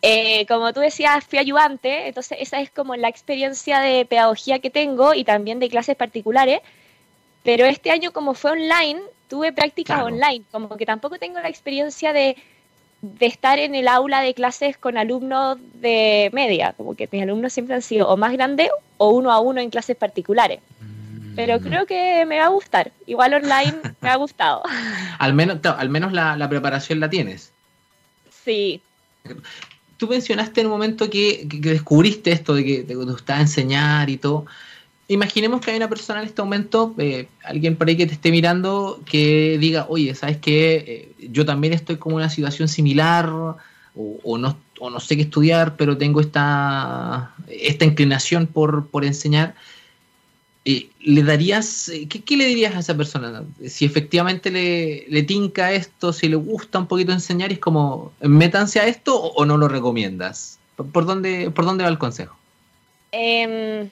[0.01, 4.69] eh, como tú decías, fui ayudante, entonces esa es como la experiencia de pedagogía que
[4.69, 6.59] tengo y también de clases particulares.
[7.43, 8.99] Pero este año, como fue online,
[9.33, 12.37] tuve prácticas online, como que tampoco tengo la experiencia de,
[13.19, 17.73] estar en el aula de clases con alumnos de media, como que mis alumnos siempre
[17.73, 20.59] han sido o más grandes o uno a uno en clases particulares.
[21.35, 21.63] Pero mm.
[21.63, 22.91] creo que me va a gustar.
[23.07, 24.61] Igual online me ha gustado.
[25.17, 27.51] al menos, al menos la, la preparación la tienes.
[28.45, 28.83] Sí
[29.97, 34.45] tú mencionaste en un momento que, descubriste esto de que te gustaba enseñar y todo.
[35.13, 38.31] Imaginemos que hay una persona en este momento, eh, alguien por ahí que te esté
[38.31, 40.75] mirando, que diga, oye, ¿sabes qué?
[41.19, 43.29] Eh, yo también estoy como en una situación similar,
[43.95, 49.55] o, no, o no sé qué estudiar, pero tengo esta, esta inclinación por, por enseñar.
[50.65, 53.43] Eh, ¿le darías, eh, qué, le dirías a esa persona?
[53.67, 58.79] Si efectivamente le, le, tinca esto, si le gusta un poquito enseñar, es como, métanse
[58.79, 60.57] a esto o, no lo recomiendas?
[60.75, 62.35] ¿Por, dónde, ¿Por dónde va el consejo?
[63.11, 63.89] Em,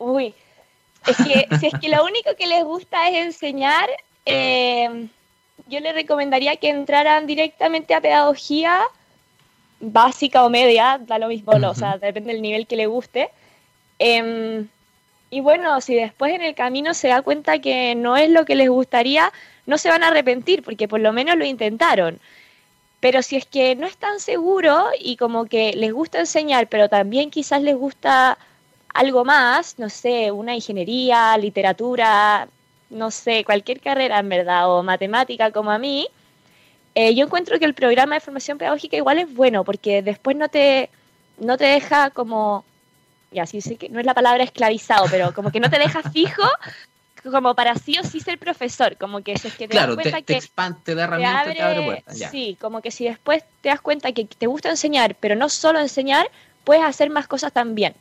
[0.00, 0.34] uy,
[1.06, 3.88] es que si es que lo único que les gusta es enseñar,
[4.24, 5.08] em,
[5.68, 8.82] yo les recomendaría que entraran directamente a pedagogía
[9.80, 13.30] básica o media, da lo mismo, o sea, depende del nivel que le guste.
[13.98, 14.68] Em,
[15.30, 18.56] y bueno, si después en el camino se da cuenta que no es lo que
[18.56, 19.32] les gustaría,
[19.66, 22.20] no se van a arrepentir porque por lo menos lo intentaron.
[23.00, 27.30] Pero si es que no están seguros y como que les gusta enseñar, pero también
[27.30, 28.36] quizás les gusta
[28.94, 32.48] algo más, no sé, una ingeniería, literatura,
[32.90, 36.08] no sé, cualquier carrera en verdad, o matemática como a mí,
[36.94, 40.48] eh, yo encuentro que el programa de formación pedagógica igual es bueno porque después no
[40.48, 40.90] te,
[41.38, 42.64] no te deja como
[43.32, 46.02] y así sé que no es la palabra esclavizado, pero como que no te deja
[46.12, 46.42] fijo
[47.30, 50.16] como para sí o sí ser profesor, como que si es que te das cuenta
[50.16, 50.40] te, que
[50.84, 52.30] te, da herramientas, te abre, puertas.
[52.30, 55.78] Sí, como que si después te das cuenta que te gusta enseñar, pero no solo
[55.78, 56.30] enseñar,
[56.64, 57.94] puedes hacer más cosas también.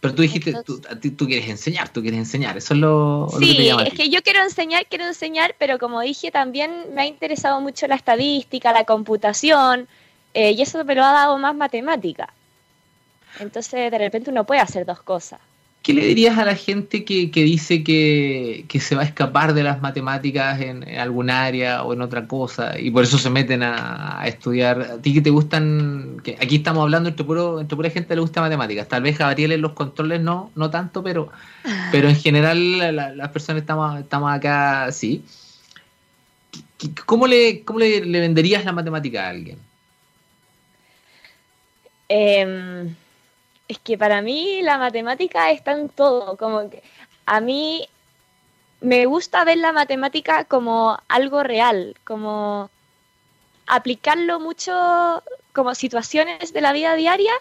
[0.00, 3.62] Pero tú dijiste, tú, tú, quieres enseñar, tú quieres enseñar, eso es lo, sí, que
[3.62, 7.60] te es que yo quiero enseñar, quiero enseñar, pero como dije, también me ha interesado
[7.60, 9.88] mucho la estadística, la computación,
[10.32, 12.32] eh, y eso me lo ha dado más matemática.
[13.40, 15.40] Entonces, de repente uno puede hacer dos cosas.
[15.82, 19.80] ¿Qué le dirías a la gente que, dice que, se va a escapar de las
[19.80, 24.82] matemáticas en, algún área o en otra cosa y por eso se meten a, estudiar?
[24.82, 26.20] ¿A ti que te gustan?
[26.22, 28.88] Que aquí estamos hablando entre, puro, entre pura gente que le gusta matemáticas.
[28.88, 31.30] Tal vez Gabriel en los controles no, no tanto, pero,
[31.90, 35.24] pero en general las personas estamos, estamos acá, sí.
[37.06, 39.56] ¿Cómo le, cómo le, le venderías la matemática a alguien?
[42.10, 42.90] Eh
[43.70, 46.82] Es que para mí la matemática está en todo, como que
[47.24, 47.88] a mí
[48.80, 52.68] me gusta ver la matemática como algo real, como
[53.68, 57.32] aplicarlo mucho como situaciones de la vida diaria,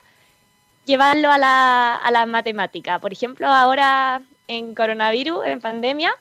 [0.86, 3.00] llevarlo a la, a la matemática.
[3.00, 6.14] Por ejemplo, ahora en coronavirus, en pandemia,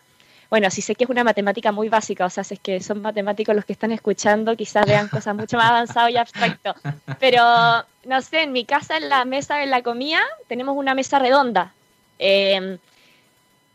[0.50, 3.02] bueno, sí sé que es una matemática muy básica, o sea, si es que son
[3.02, 6.76] matemáticos los que están escuchando, quizás vean cosas mucho más avanzadas y abstractas.
[7.20, 7.42] Pero,
[8.04, 11.74] no sé, en mi casa, en la mesa de la comida, tenemos una mesa redonda.
[12.18, 12.78] Eh,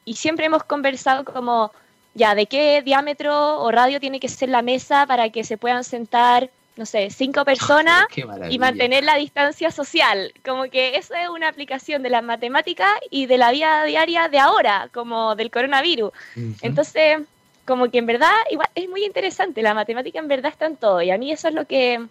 [0.05, 1.71] y siempre hemos conversado como,
[2.15, 5.83] ya, de qué diámetro o radio tiene que ser la mesa para que se puedan
[5.83, 8.05] sentar, no sé, cinco personas
[8.49, 10.33] y mantener la distancia social.
[10.43, 14.39] Como que eso es una aplicación de la matemática y de la vida diaria de
[14.39, 16.11] ahora, como del coronavirus.
[16.61, 17.19] Entonces,
[17.65, 21.01] como que en verdad, igual es muy interesante, la matemática en verdad está en todo
[21.01, 22.05] y a mí eso es lo que,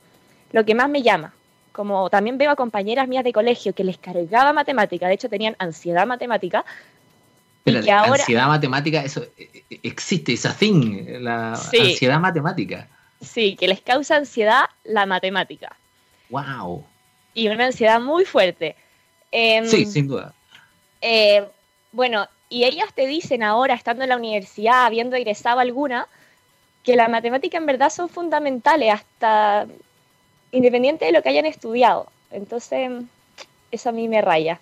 [0.53, 1.35] lo que más me llama.
[1.73, 5.57] Como también veo a compañeras mías de colegio que les cargaba matemática, de hecho tenían
[5.59, 6.65] ansiedad matemática,
[7.65, 12.89] la ansiedad matemática, eso eh, eh, existe, esa thing, la ansiedad matemática.
[13.23, 15.77] Sí, que les causa ansiedad la matemática.
[16.29, 16.85] Wow.
[17.35, 18.77] Y una ansiedad muy fuerte.
[19.31, 20.35] Em, sí, sin duda.
[21.01, 21.47] Eh,
[21.93, 26.07] bueno, y ellas te dicen ahora, estando en la universidad, habiendo egresado alguna,
[26.85, 29.67] que la matemática en verdad son fundamentales, hasta
[30.51, 32.09] independiente de lo que hayan estudiado.
[32.31, 32.91] Entonces,
[33.71, 34.61] eso a mí me raya.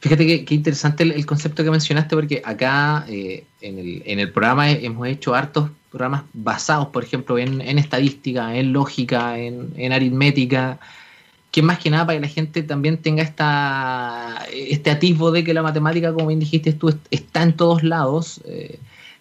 [0.00, 4.70] Fíjate qué interesante el, concepto que mencionaste, porque acá eh, en, el, en, el, programa
[4.70, 10.78] hemos hecho hartos programas basados, por ejemplo, en, estadística, en lógica, en, aritmética,
[11.50, 15.54] que más que nada para que la gente también tenga esta, este atisbo de que
[15.54, 18.78] la matemática, como bien dijiste tú, está en todos lados, eh,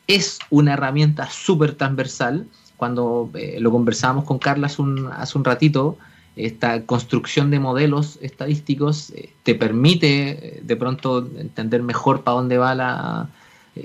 [0.07, 2.45] es una herramienta súper transversal.
[2.75, 5.97] Cuando eh, lo conversábamos con Carla hace un, ratito,
[6.35, 12.75] esta construcción de modelos estadísticos eh, te permite de pronto entender mejor para dónde va
[12.75, 13.29] la,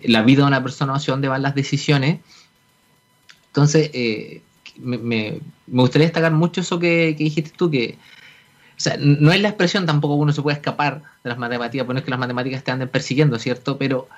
[0.03, 2.21] la, vida de una persona, hacia dónde van las decisiones.
[3.53, 3.91] Entonces,
[4.79, 7.99] me, gustaría destacar mucho eso que, dijiste tú, que
[8.99, 12.05] no es la expresión tampoco uno se puede escapar de las matemáticas, porque no es
[12.05, 13.79] que las matemáticas te anden persiguiendo, ¿cierto?
[13.79, 14.09] Pero,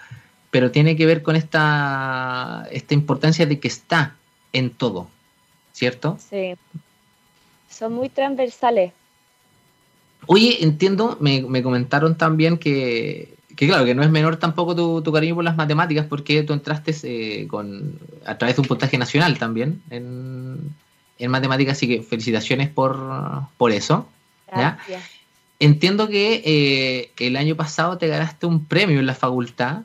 [0.51, 4.17] pero tiene que ver con esta, esta importancia de que está
[4.53, 5.09] en todo,
[5.73, 6.17] ¿cierto?
[6.31, 6.55] Sí
[7.75, 8.93] son muy transversales.
[10.27, 15.45] Oye, entiendo, me, comentaron también que, claro, que no es menor tampoco tu, cariño por
[15.45, 20.75] las matemáticas, porque tú entraste eh, con, a través de un puntaje nacional también en,
[21.29, 22.99] matemáticas, así que felicitaciones por,
[23.57, 24.07] por eso.
[25.59, 29.83] Entiendo que eh, el año pasado te ganaste un premio en la facultad,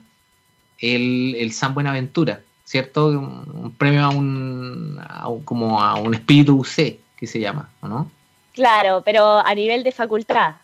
[0.80, 3.08] el, el San Buenaventura, ¿cierto?
[3.08, 5.00] Un, premio a un,
[5.46, 8.12] como a un espíritu UC que se llama, ¿o no?
[8.54, 10.56] Claro, pero a nivel de facultad.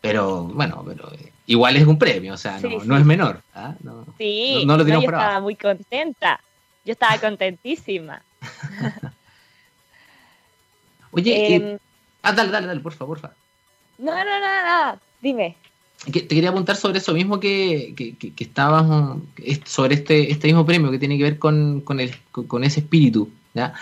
[0.00, 1.10] Pero bueno, pero
[1.46, 3.42] igual es un premio, o sea, no, es menor.
[3.54, 3.74] ¿ah?
[4.18, 6.40] sí, no, lo yo estaba muy contenta.
[6.84, 8.22] Yo estaba contentísima.
[11.12, 11.78] Oye, em,
[12.22, 13.36] ah, dale, dale, dale, por favor, por favor.
[13.98, 15.56] No, no, no, no, dime.
[16.12, 18.84] te quería apuntar sobre eso mismo que, que, que, estabas,
[19.64, 23.30] sobre este, este mismo premio que tiene que ver con, con, el, con ese espíritu,
[23.54, 23.72] ¿ya?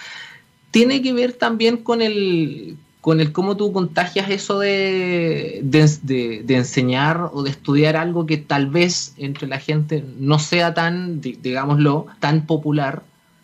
[0.72, 7.31] tiene que ver también con el, con el cómo tú contagias eso de, de, enseñar
[7.33, 12.47] o de estudiar algo que tal vez entre la gente no sea tan, digámoslo, tan
[12.47, 13.03] popular,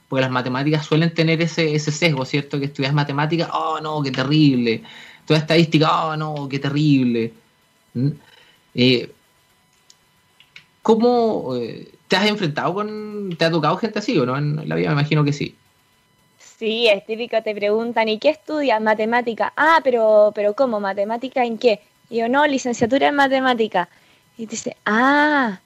[0.09, 2.61] porque las matemáticas suelen tener ese, ese sesgo, ¿cierto?
[2.61, 4.85] Que estudias matemáticas, oh no, qué terrible.
[5.27, 7.33] Toda estadística, oh no, qué terrible.
[7.95, 8.11] ¿Mm?
[8.77, 9.13] Eh,
[10.83, 14.77] ¿Cómo eh, te has enfrentado con, te ha tocado gente así o no en la
[14.77, 14.91] vida?
[14.91, 15.57] Me imagino que sí.
[16.59, 18.81] Sí, es típico, te preguntan, ¿y qué estudias?
[18.81, 19.53] Matemática.
[19.57, 20.81] Ah, pero, pero ¿cómo?
[20.81, 21.81] ¿Matemática en qué?
[22.11, 23.89] Y yo, no, licenciatura en matemática.
[24.37, 25.61] Y te dice, ah,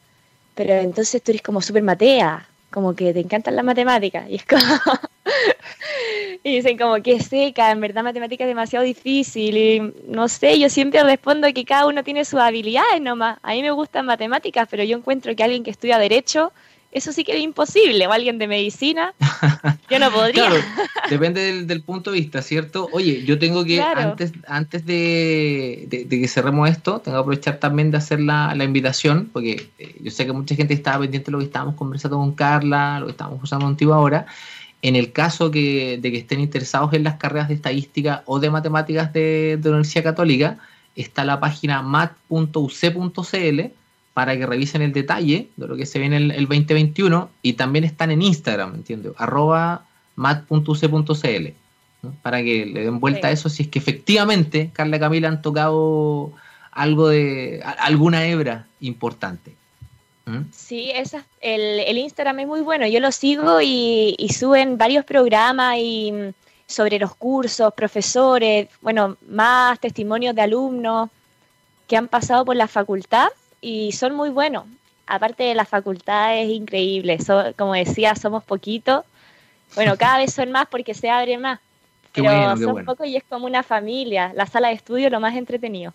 [0.54, 4.28] pero entonces tú eres como súper matea, como que te encantan las matemáticas.
[4.28, 4.60] Y es como...
[6.44, 9.56] y dicen como que seca, en verdad matemática es demasiado difícil.
[9.56, 13.38] Y no sé, yo siempre respondo que cada uno tiene sus habilidades nomás.
[13.42, 16.52] A mí me gustan matemáticas, pero yo encuentro que alguien que estudia derecho
[16.92, 18.06] eso sí que es imposible.
[18.06, 19.14] O alguien de medicina,
[19.90, 20.46] yo no podría.
[20.46, 20.56] Claro,
[21.10, 22.88] depende del, punto de vista, ¿cierto?
[22.92, 27.96] Oye, yo tengo que, antes, antes de, que cerremos esto, tengo que aprovechar también de
[27.96, 31.46] hacer la, invitación, porque eh, yo sé que mucha gente estaba pendiente de lo que
[31.46, 34.26] estábamos conversando con Carla, lo que estábamos usando contigo ahora.
[34.82, 38.50] En el caso que, de que estén interesados en las carreras de estadística o de
[38.50, 40.58] matemáticas de, de la Universidad Católica,
[40.94, 43.60] está la página mat.uc.cl
[44.14, 47.84] para que revisen el detalle de lo que se ve en el, 2021 y también
[47.84, 49.12] están en Instagram, ¿entiendes?
[49.16, 49.86] arroba
[50.16, 51.46] mat.uc.cl
[52.22, 55.40] para que le den vuelta a eso si es que efectivamente Carla y Camila han
[55.40, 56.32] tocado
[56.72, 59.54] algo de alguna hebra importante.
[60.24, 60.40] ¿Mm?
[60.52, 65.04] Sí, esa, el, el, Instagram es muy bueno, yo lo sigo y, y, suben varios
[65.04, 66.32] programas y mm,
[66.66, 71.10] sobre los cursos, profesores, bueno, más testimonios de alumnos
[71.88, 73.28] que han pasado por la facultad
[73.62, 74.64] y son muy buenos.
[75.06, 77.18] Aparte de la facultad es increíble,
[77.56, 79.04] como decía, somos poquitos.
[79.74, 81.60] Bueno, cada vez son más porque se abren más.
[82.12, 84.32] pero son pocos y es como una familia.
[84.34, 85.94] La sala de estudio lo más entretenido.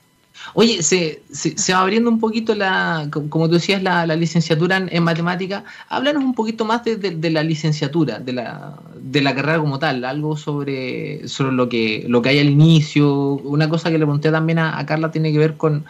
[0.53, 5.63] Oye, se, se, va abriendo un poquito la, como tú decías, la, licenciatura en, matemática.
[5.89, 10.37] Háblanos un poquito más de, la licenciatura, de la, de la carrera como tal, algo
[10.37, 13.13] sobre, sobre lo, que, lo que hay al inicio.
[13.13, 15.85] Una cosa que le pregunté también a, Carla tiene que ver con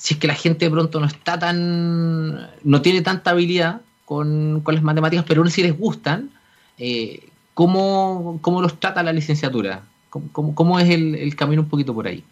[0.00, 4.62] si es que la gente de pronto no está tan, no tiene tanta habilidad con,
[4.66, 6.30] las matemáticas, pero aún si les gustan,
[6.78, 9.82] eh, ¿cómo, ¿cómo, los trata la licenciatura?
[10.08, 12.24] ¿Cómo, cómo es el, el camino un poquito por ahí?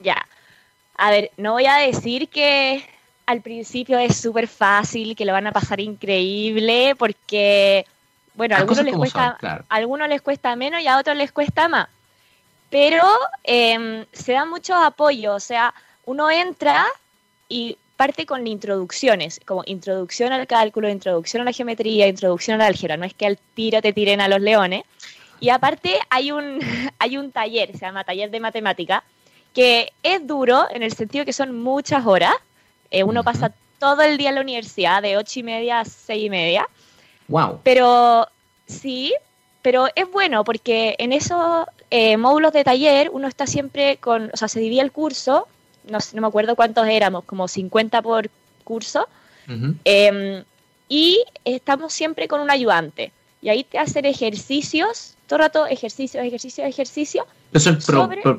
[0.00, 0.26] Ya,
[0.96, 2.84] a ver, no voy a decir que
[3.26, 7.86] al principio es súper fácil, que lo van a pasar increíble, porque,
[8.34, 11.86] bueno, a algunos les, cuesta, algunos les cuesta menos y a otros les cuesta más.
[12.68, 13.04] Pero
[13.44, 15.72] em, se da mucho apoyo, o sea,
[16.06, 16.86] uno entra
[17.48, 22.96] y parte con introducciones, como introducción al cálculo, introducción a la geometría, introducción al álgebra,
[22.96, 24.84] no es que al tiro te tiren a los leones.
[25.40, 26.60] Y aparte hay un,
[26.98, 29.04] hay un taller, se llama taller de matemática,
[29.52, 32.34] que es duro en el sentido que son muchas horas.
[32.90, 36.24] Eh, uno pasa todo el día en la universidad, de ocho y media a seis
[36.24, 36.68] y media.
[37.28, 37.60] Wow.
[37.62, 38.26] Pero
[38.66, 39.14] sí,
[39.62, 44.36] pero es bueno porque en esos eh, módulos de taller uno está siempre con, o
[44.36, 45.46] sea, se divide el curso,
[45.88, 48.30] no, no me acuerdo cuántos éramos, como 50 por
[48.64, 49.08] curso,
[49.84, 50.42] em,
[50.88, 53.12] y estamos siempre con un ayudante.
[53.42, 57.26] Y ahí te hacen ejercicios, todo rato ejercicios, ejercicios, ejercicios,
[57.60, 57.78] ¿Son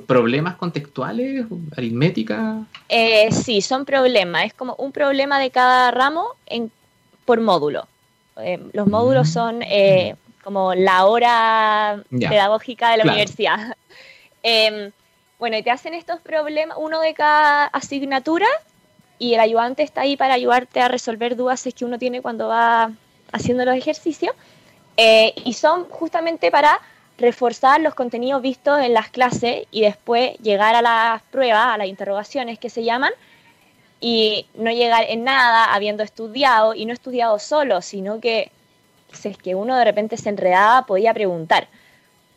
[0.05, 1.45] problemas contextuales,
[1.77, 2.65] aritmética?
[2.89, 4.47] Eh, sí, son problemas.
[4.47, 6.69] Es como un problema de cada ramo en,
[7.23, 7.87] por módulo.
[8.37, 9.31] Eh, los módulos mm.
[9.31, 13.77] son eh, como la hora pedagógica de la universidad.
[15.45, 18.47] Bueno, y te hacen estos problemas, uno de cada asignatura,
[19.19, 22.91] y el ayudante está ahí para ayudarte a resolver dudas que uno tiene cuando va
[23.31, 24.33] haciendo los ejercicios.
[24.97, 26.79] y son justamente para
[27.19, 31.89] reforzar los contenidos vistos en las clases y después llegar a las pruebas, a las
[31.89, 33.11] interrogaciones que se llaman,
[34.01, 38.49] y no llegar en nada habiendo estudiado, y no estudiado solo, sino que
[39.13, 41.67] si es que uno de repente se enredaba, podía preguntar.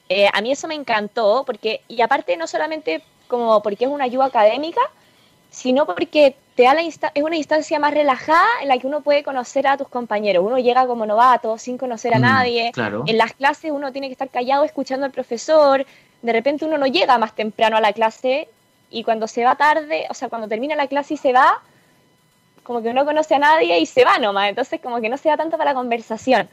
[0.09, 4.05] Eh, a mí eso me encantó, porque, y aparte no solamente como porque es una
[4.05, 4.81] ayuda académica,
[5.51, 9.23] sino porque te da la es una instancia más relajada en la que uno puede
[9.23, 10.45] conocer a tus compañeros.
[10.45, 12.73] Uno llega como novato, sin conocer a mm, nadie.
[13.07, 15.87] En las clases uno tiene que estar callado escuchando al profesor.
[16.23, 18.49] De repente uno no llega más temprano a la clase
[18.91, 21.63] y cuando se va tarde, o sea, cuando termina la clase y se va,
[22.65, 24.49] como que uno conoce a nadie y se va nomás.
[24.49, 26.49] Entonces como que no se da tanto para la conversación.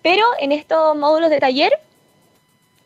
[0.00, 1.78] Pero en estos módulos de taller,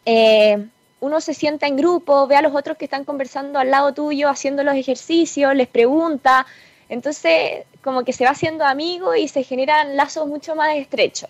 [0.07, 0.67] eh,
[1.01, 4.31] uno se sienta en grupo, ve a los otros que están conversando al lado tuyo,
[4.31, 6.47] haciendo los ejercicios, les pregunta.
[6.89, 11.29] Entonces, como que se va haciendo amigo y se generan lazos mucho más estrechos.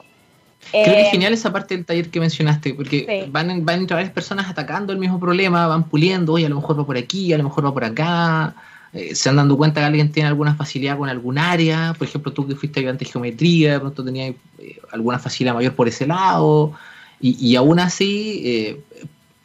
[0.70, 3.94] Creo que es eh, genial esa parte del taller que mencionaste, porque van, van entre
[3.94, 7.32] varias personas atacando el mismo problema, van puliendo, oye, a lo mejor va por aquí,
[7.32, 8.54] a lo mejor va por acá,
[8.92, 12.32] eh, se han dando cuenta que alguien tiene alguna facilidad con algún área, por ejemplo,
[12.32, 16.06] tú que fuiste ayudante de geometría, de pronto tenías eh, alguna facilidad mayor por ese
[16.06, 16.72] lado,
[17.20, 18.82] y, y aún así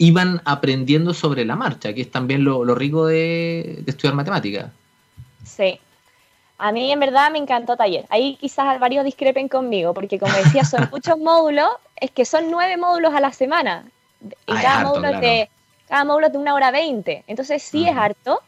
[0.01, 4.71] iban aprendiendo sobre la marcha, que es también lo, rico de, estudiar matemáticas.
[5.45, 5.79] Sí.
[6.57, 8.05] A mí en verdad me encantó taller.
[8.09, 12.77] Ahí quizás varios discrepen conmigo, porque como decía, son muchos módulos, es que son nueve
[12.77, 13.85] módulos a la semana.
[14.47, 15.49] Y cada, módulo es de,
[15.87, 17.23] cada módulo de una hora veinte.
[17.27, 18.41] Entonces sí es harto,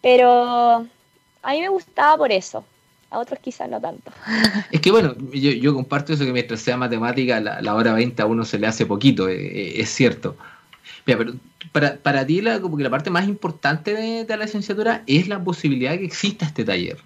[0.00, 0.86] pero
[1.42, 2.64] a mí me gustaba por eso.
[3.12, 4.10] A otros quizás no tanto.
[4.70, 8.42] Es que bueno, yo, comparto eso que mientras sea matemática, la, hora 20 a uno
[8.46, 10.34] se le hace poquito, eh, eh, es cierto.
[11.04, 11.34] Mira, pero
[11.72, 15.44] para, para ti la, como que la parte más importante de, la licenciatura es la
[15.44, 16.96] posibilidad de que exista este taller.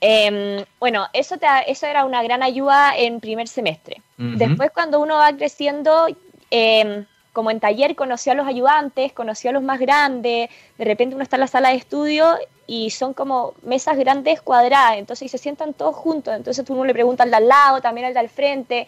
[0.00, 4.00] Em, bueno, eso, te, eso era una gran ayuda en primer semestre.
[4.16, 6.06] Después cuando uno va creciendo,
[6.52, 7.04] em,
[7.34, 11.22] como en taller conoció a los ayudantes, conoció a los más grandes, de repente uno
[11.22, 15.74] está en la sala de estudio y son como mesas grandes cuadradas, entonces se sientan
[15.74, 18.86] todos juntos, entonces uno le pregunta al de al lado, también al de al frente,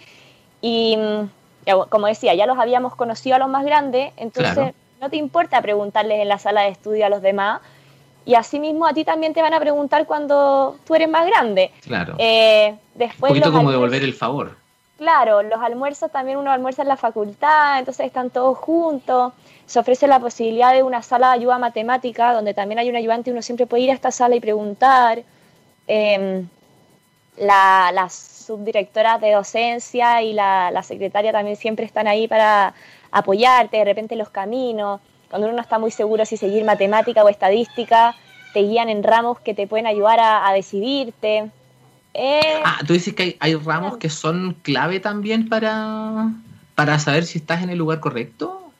[0.62, 0.96] y
[1.90, 6.20] como decía, ya los habíamos conocido a los más grandes, entonces no te importa preguntarles
[6.20, 7.60] en la sala de estudio a los demás.
[8.24, 11.70] Y asimismo a ti también te van a preguntar cuando tú eres más grande.
[11.82, 12.16] Claro.
[12.18, 14.56] Eh, después Un poquito como devolver el favor.
[14.98, 19.32] Claro, los almuerzos también uno almuerza en la facultad, entonces están todos juntos.
[19.66, 23.30] Se ofrece la posibilidad de una sala de ayuda matemática, donde también hay un ayudante
[23.30, 25.22] y uno siempre puede ir a esta sala y preguntar.
[25.86, 26.48] Em,
[27.36, 32.74] la, las subdirectoras de docencia y la, secretaria también siempre están ahí para
[33.10, 37.28] apoyarte, de repente los caminos, cuando uno no está muy seguro si seguir matemática o
[37.28, 38.14] estadística,
[38.54, 41.50] te guían en ramos que te pueden ayudar a decidirte.
[42.18, 46.30] Eh, ah, tú dices que hay, hay, ramos que son clave también para,
[46.74, 48.72] para saber si estás en el lugar correcto.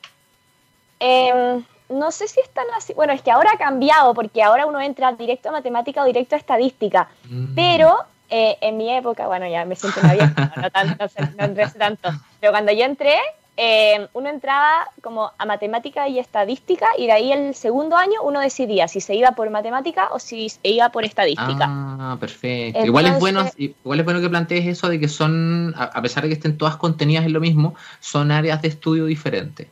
[0.99, 2.93] Eh, no sé si están así.
[2.93, 6.35] Bueno, es que ahora ha cambiado porque ahora uno entra directo a matemática o directo
[6.35, 7.09] a estadística.
[7.29, 7.55] Mm.
[7.55, 7.97] Pero
[8.29, 11.05] eh, en mi época, bueno, ya me siento una vieja, no, tanto,
[11.37, 12.09] no, entré tanto.
[12.39, 13.15] Pero cuando yo entré,
[13.59, 18.39] eh, uno entraba como a matemática y estadística y de ahí el segundo año uno
[18.39, 21.65] decidía si se iba por matemática o si se iba por estadística.
[21.67, 22.85] Ah, perfecto.
[22.85, 26.29] igual es bueno, igual es bueno que plantees eso de que son, a pesar de
[26.29, 29.67] que estén todas contenidas en lo mismo, son áreas de estudio diferentes.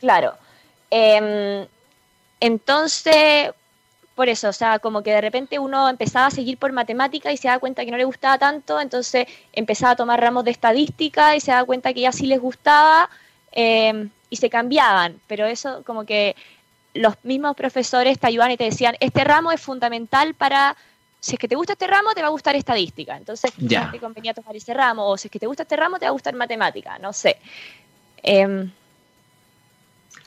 [0.00, 0.32] Claro.
[0.90, 1.68] Eh,
[2.40, 3.50] entonces,
[4.20, 7.38] por eso, o sea, como que de repente uno empezaba a seguir por matemática y
[7.38, 11.34] se da cuenta que no le gustaba tanto, entonces empezaba a tomar ramos de estadística
[11.34, 13.08] y se da cuenta que ya sí les gustaba
[13.52, 16.36] eh, y se cambiaban, pero eso como que
[16.92, 20.76] los mismos profesores te ayudan y te decían, este ramo es fundamental para,
[21.18, 23.90] si es que te gusta este ramo, te va a gustar estadística, entonces ya.
[23.90, 26.10] te convenía tomar ese ramo, o si es que te gusta este ramo, te va
[26.10, 27.38] a gustar matemática, no sé.
[28.22, 28.68] Eh,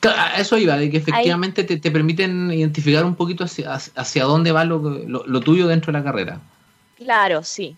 [0.10, 4.52] a eso iba, de que efectivamente te, te, permiten identificar un poquito hacia, hacia dónde
[4.52, 6.42] va lo, lo, lo, tuyo dentro de la carrera.
[6.98, 7.76] Claro, sí.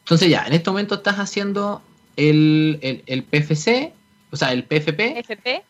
[0.00, 1.82] Entonces ya, en este momento estás haciendo
[2.16, 3.92] el, el, el PFC,
[4.30, 5.18] o sea, el PFP.
[5.18, 5.62] FP.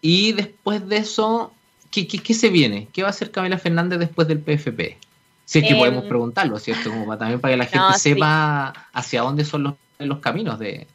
[0.00, 1.52] Y después de eso,
[1.90, 2.88] ¿qué, qué, qué se viene?
[2.92, 4.98] ¿Qué va a hacer Camila Fernández después del PFP?
[5.44, 6.90] Si es que eh, podemos preguntarlo, ¿cierto?
[6.90, 8.80] Como para, también para que la gente no, sepa sí.
[8.92, 10.86] hacia dónde son los, los caminos de,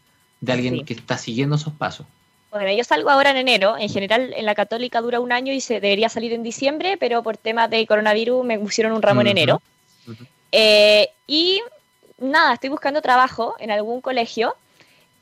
[0.41, 0.84] de alguien sí.
[0.84, 2.05] que está siguiendo esos pasos.
[2.58, 3.78] Bueno, yo salgo ahora en enero.
[3.78, 7.22] En general, en la católica dura un año y se debería salir en diciembre, pero
[7.22, 9.30] por temas de coronavirus me pusieron un ramo uh -huh.
[9.30, 9.62] en enero.
[10.08, 10.28] Uh -huh.
[10.51, 11.62] eh, y
[12.18, 14.55] nada, estoy buscando trabajo en algún colegio.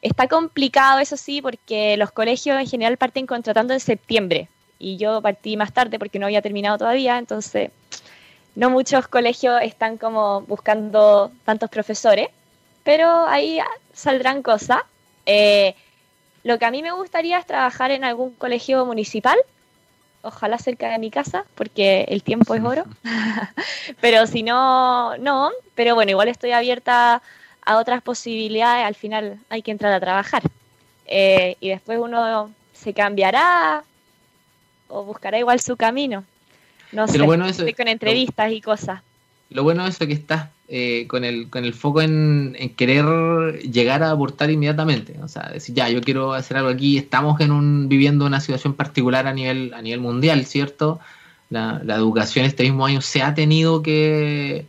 [0.02, 4.48] Está complicado, eso sí, porque los colegios en general parten contratando en septiembre.
[4.80, 7.72] Y yo partí más tarde porque no había terminado todavía, entonces
[8.56, 12.30] no muchos colegios están como buscando tantos profesores,
[12.84, 13.60] pero ahí
[13.94, 14.80] saldrán cosas.
[15.26, 15.76] Eh,
[16.46, 19.36] lo que a mí me gustaría es trabajar en algún colegio municipal,
[20.22, 22.86] ojalá cerca de mi casa, porque el tiempo es oro.
[24.00, 25.50] pero si no, no.
[25.74, 27.24] Pero bueno, igual estoy abierta
[27.66, 28.86] a otras posibilidades.
[28.86, 30.44] Al final hay que entrar a trabajar.
[31.08, 33.84] Eh, y después uno se cambiará
[34.88, 36.26] o buscará igual su camino.
[36.92, 39.02] No pero sé, bueno, eso, estoy con entrevistas lo, y cosas.
[39.50, 44.12] Lo bueno es que estás eh, con, el, con el foco en, querer llegar a
[44.12, 45.16] aportar inmediatamente.
[45.22, 46.98] O sea, decir, ya, yo quiero hacer algo aquí.
[46.98, 51.00] Estamos en un, viviendo una situación particular a nivel, a nivel mundial, ¿cierto?
[51.50, 54.66] La, la educación este mismo año se ha tenido que,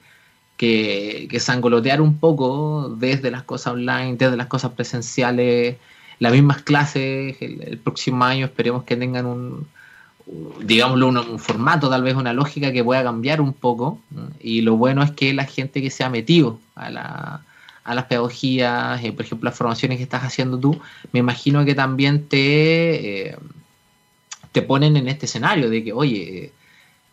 [0.58, 5.76] que, que sangolotear un poco desde las cosas online, desde las cosas presenciales,
[6.18, 7.36] las mismas clases.
[7.40, 9.66] El próximo año esperemos que tengan un,
[10.26, 14.00] digámoslo, un, formato, tal vez una lógica que pueda cambiar un poco.
[14.40, 17.42] Y lo bueno es que la gente que se ha metido a, la,
[17.84, 20.80] a las pedagogías, eh, por ejemplo, las formaciones que estás haciendo tú,
[21.12, 23.36] me imagino que también te, eh,
[24.52, 26.52] te ponen en este escenario de que, oye,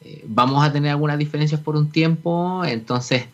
[0.02, 3.26] eh, vamos a tener algunas diferencias por un tiempo, entonces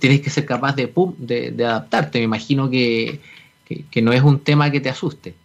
[0.00, 2.18] tienes que ser capaz de, pum, de, de adaptarte.
[2.18, 3.20] Me imagino que,
[3.64, 5.36] que, que no es un tema que te asuste.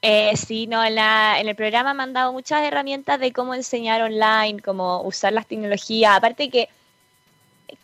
[0.00, 3.54] Eh, sí, no, en, la, en, el programa me han dado muchas herramientas de cómo
[3.54, 6.16] enseñar online, cómo usar las tecnologías.
[6.16, 6.68] Aparte que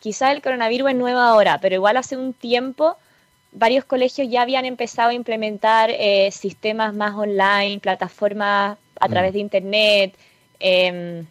[0.01, 2.97] quizás el coronavirus es nuevo ahora, pero igual hace un tiempo
[3.55, 9.39] varios colegios ya habían empezado a implementar eh, sistemas más online, plataformas a través de
[9.39, 10.15] internet.
[10.61, 11.25] Eh,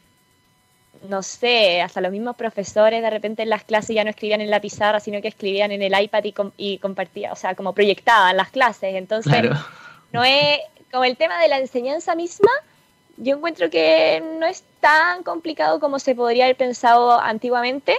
[1.10, 4.50] no sé, hasta los mismos profesores de repente en las clases ya no escribían en
[4.50, 7.74] la pizarra, sino que escribían en el iPad y, com y compartían, o sea, como
[7.74, 8.96] proyectaban las clases.
[8.96, 9.56] Entonces, claro.
[10.12, 10.60] no es
[10.94, 12.52] como el tema de la enseñanza misma,
[13.18, 17.98] yo encuentro que no es tan complicado como se podría haber pensado antiguamente.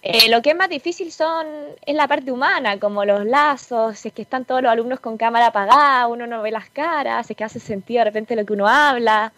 [0.00, 1.46] Eh, lo que es más difícil son
[1.84, 5.48] es la parte humana, como los lazos, es que están todos los alumnos con cámara
[5.48, 8.66] apagada, uno no ve las caras, es que hace sentido de repente lo que uno
[8.66, 9.34] habla.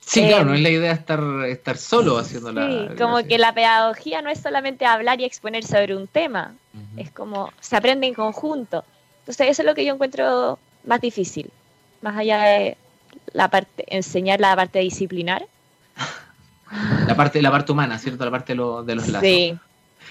[0.00, 2.66] Sí, eh, claro, no es la idea estar, estar solo haciendo sí, la.
[2.66, 6.78] Sí, como que la pedagogía no es solamente hablar y exponer sobre un tema, uh
[6.78, 7.02] -huh.
[7.02, 8.84] es como se aprende en conjunto.
[9.18, 11.50] Entonces, eso es lo que yo encuentro más difícil
[12.04, 12.76] más allá de
[13.32, 15.46] la parte, enseñar la parte disciplinar.
[17.06, 18.24] La parte, la parte humana, ¿cierto?
[18.24, 19.28] La parte de, lo, de los lazos.
[19.28, 19.56] Sí,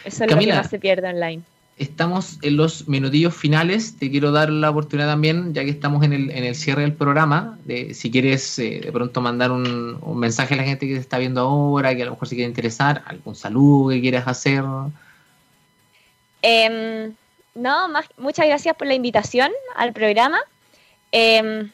[0.05, 1.41] eso es Camila, lo que más se pierde online.
[1.77, 3.97] estamos en los minutillos finales.
[3.97, 6.93] Te quiero dar la oportunidad también, ya que estamos en el, en el cierre del
[6.93, 11.01] programa, de si quieres eh, de pronto mandar un, mensaje a la gente que se
[11.01, 14.63] está viendo ahora, que a lo mejor se quiere interesar, algún saludo que quieras hacer.
[16.41, 17.13] Em,
[17.55, 20.39] no, más, muchas gracias por la invitación al programa.
[21.11, 21.69] Em,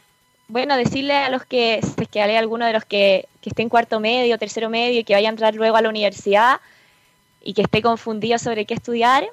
[0.50, 3.62] bueno, decirle a los que, si es que hay alguno de los que, que esté
[3.62, 6.60] en cuarto medio, tercero medio y que vaya a entrar luego a la universidad
[7.42, 9.28] y que esté confundido sobre qué estudiar,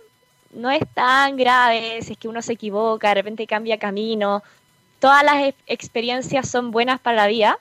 [0.53, 4.43] no es tan grave si es que uno se equivoca, de repente cambia camino.
[5.01, 7.59] Todas las experiencias son buenas para la vida.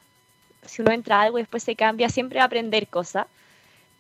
[0.66, 3.28] Si uno entra a algo y después se cambia, siempre va a aprender cosas.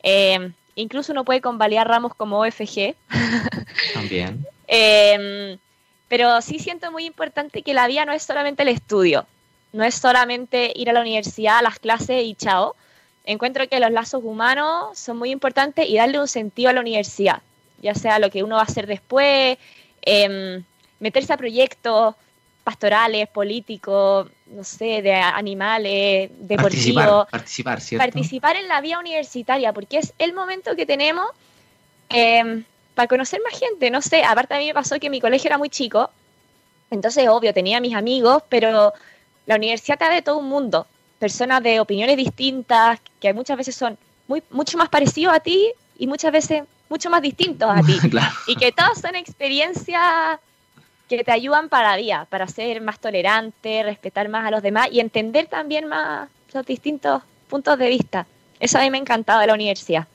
[0.03, 2.95] Eh, incluso uno puede convalidar ramos como OFG.
[3.93, 4.45] También.
[4.67, 5.57] Eh,
[6.07, 9.25] pero sí siento muy importante que la vida no es solamente el estudio,
[9.75, 12.75] no es solamente ir a la universidad, a las clases y chao.
[13.25, 17.41] Encuentro que los lazos humanos son muy importantes y darle un sentido a la universidad
[17.85, 19.57] ya sea lo que uno va a hacer después,
[20.01, 20.63] em,
[20.99, 22.15] meterse a proyectos
[22.63, 27.27] pastorales, políticos, no sé, de animales, deportivos.
[27.29, 28.03] Participar, ¿cierto?
[28.03, 31.27] Participar en la vía universitaria, porque es el momento que tenemos
[32.09, 32.63] em,
[32.95, 33.91] para conocer más gente.
[33.91, 36.09] No sé, aparte a mí me pasó que mi colegio era muy chico,
[36.89, 38.93] entonces, obvio, tenía mis amigos, pero
[39.45, 40.87] la universidad te da de todo un mundo.
[41.19, 46.07] Personas de opiniones distintas, que muchas veces son muy, mucho más parecidos a ti y
[46.07, 47.97] muchas veces mucho más distintos a ti.
[48.47, 50.39] Y que todas son experiencias
[51.07, 54.99] que te ayudan para día, para ser más tolerante, respetar más a los demás y
[54.99, 58.25] entender también más los distintos puntos de vista.
[58.59, 60.07] Eso a mí me ha encantado de la universidad.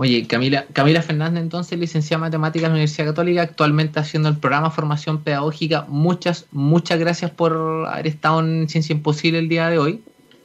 [0.00, 4.36] Oye, Camila, Camila Fernández, entonces, licenciada en Matemáticas en la Universidad Católica, actualmente haciendo el
[4.36, 5.86] programa Formación Pedagógica.
[5.88, 10.02] Muchas, muchas gracias por haber estado en Ciencia Imposible el día de hoy.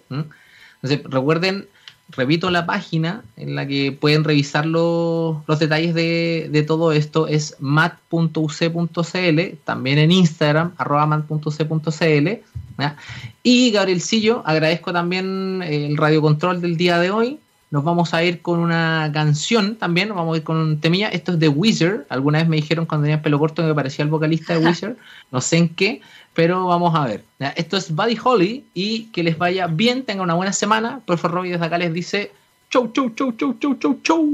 [0.09, 1.67] Entonces, recuerden
[2.09, 9.39] repito la página en la que pueden revisar los, detalles de, todo esto es mat.uc.cl,
[9.63, 12.27] también en Instagram, arroba mat.uc.cl.
[13.43, 17.39] Y Gabrielcillo, agradezco también el radio control del día de hoy.
[17.73, 21.09] Nos vamos a ir con una canción también, nos vamos a ir con un temilla.
[21.09, 22.05] Esto es de Wizard.
[22.07, 24.95] Alguna vez me dijeron cuando tenía pelo corto que me parecía el vocalista de Wizard.
[25.31, 25.99] No sé en qué,
[26.35, 27.23] pero vamos a ver.
[27.55, 30.99] Esto es Buddy Holly y que les vaya bien, tengan una buena semana.
[31.03, 32.31] Por favor, desde acá les dice
[32.69, 34.29] chau, chau, chau, chau, chau, chau, chau.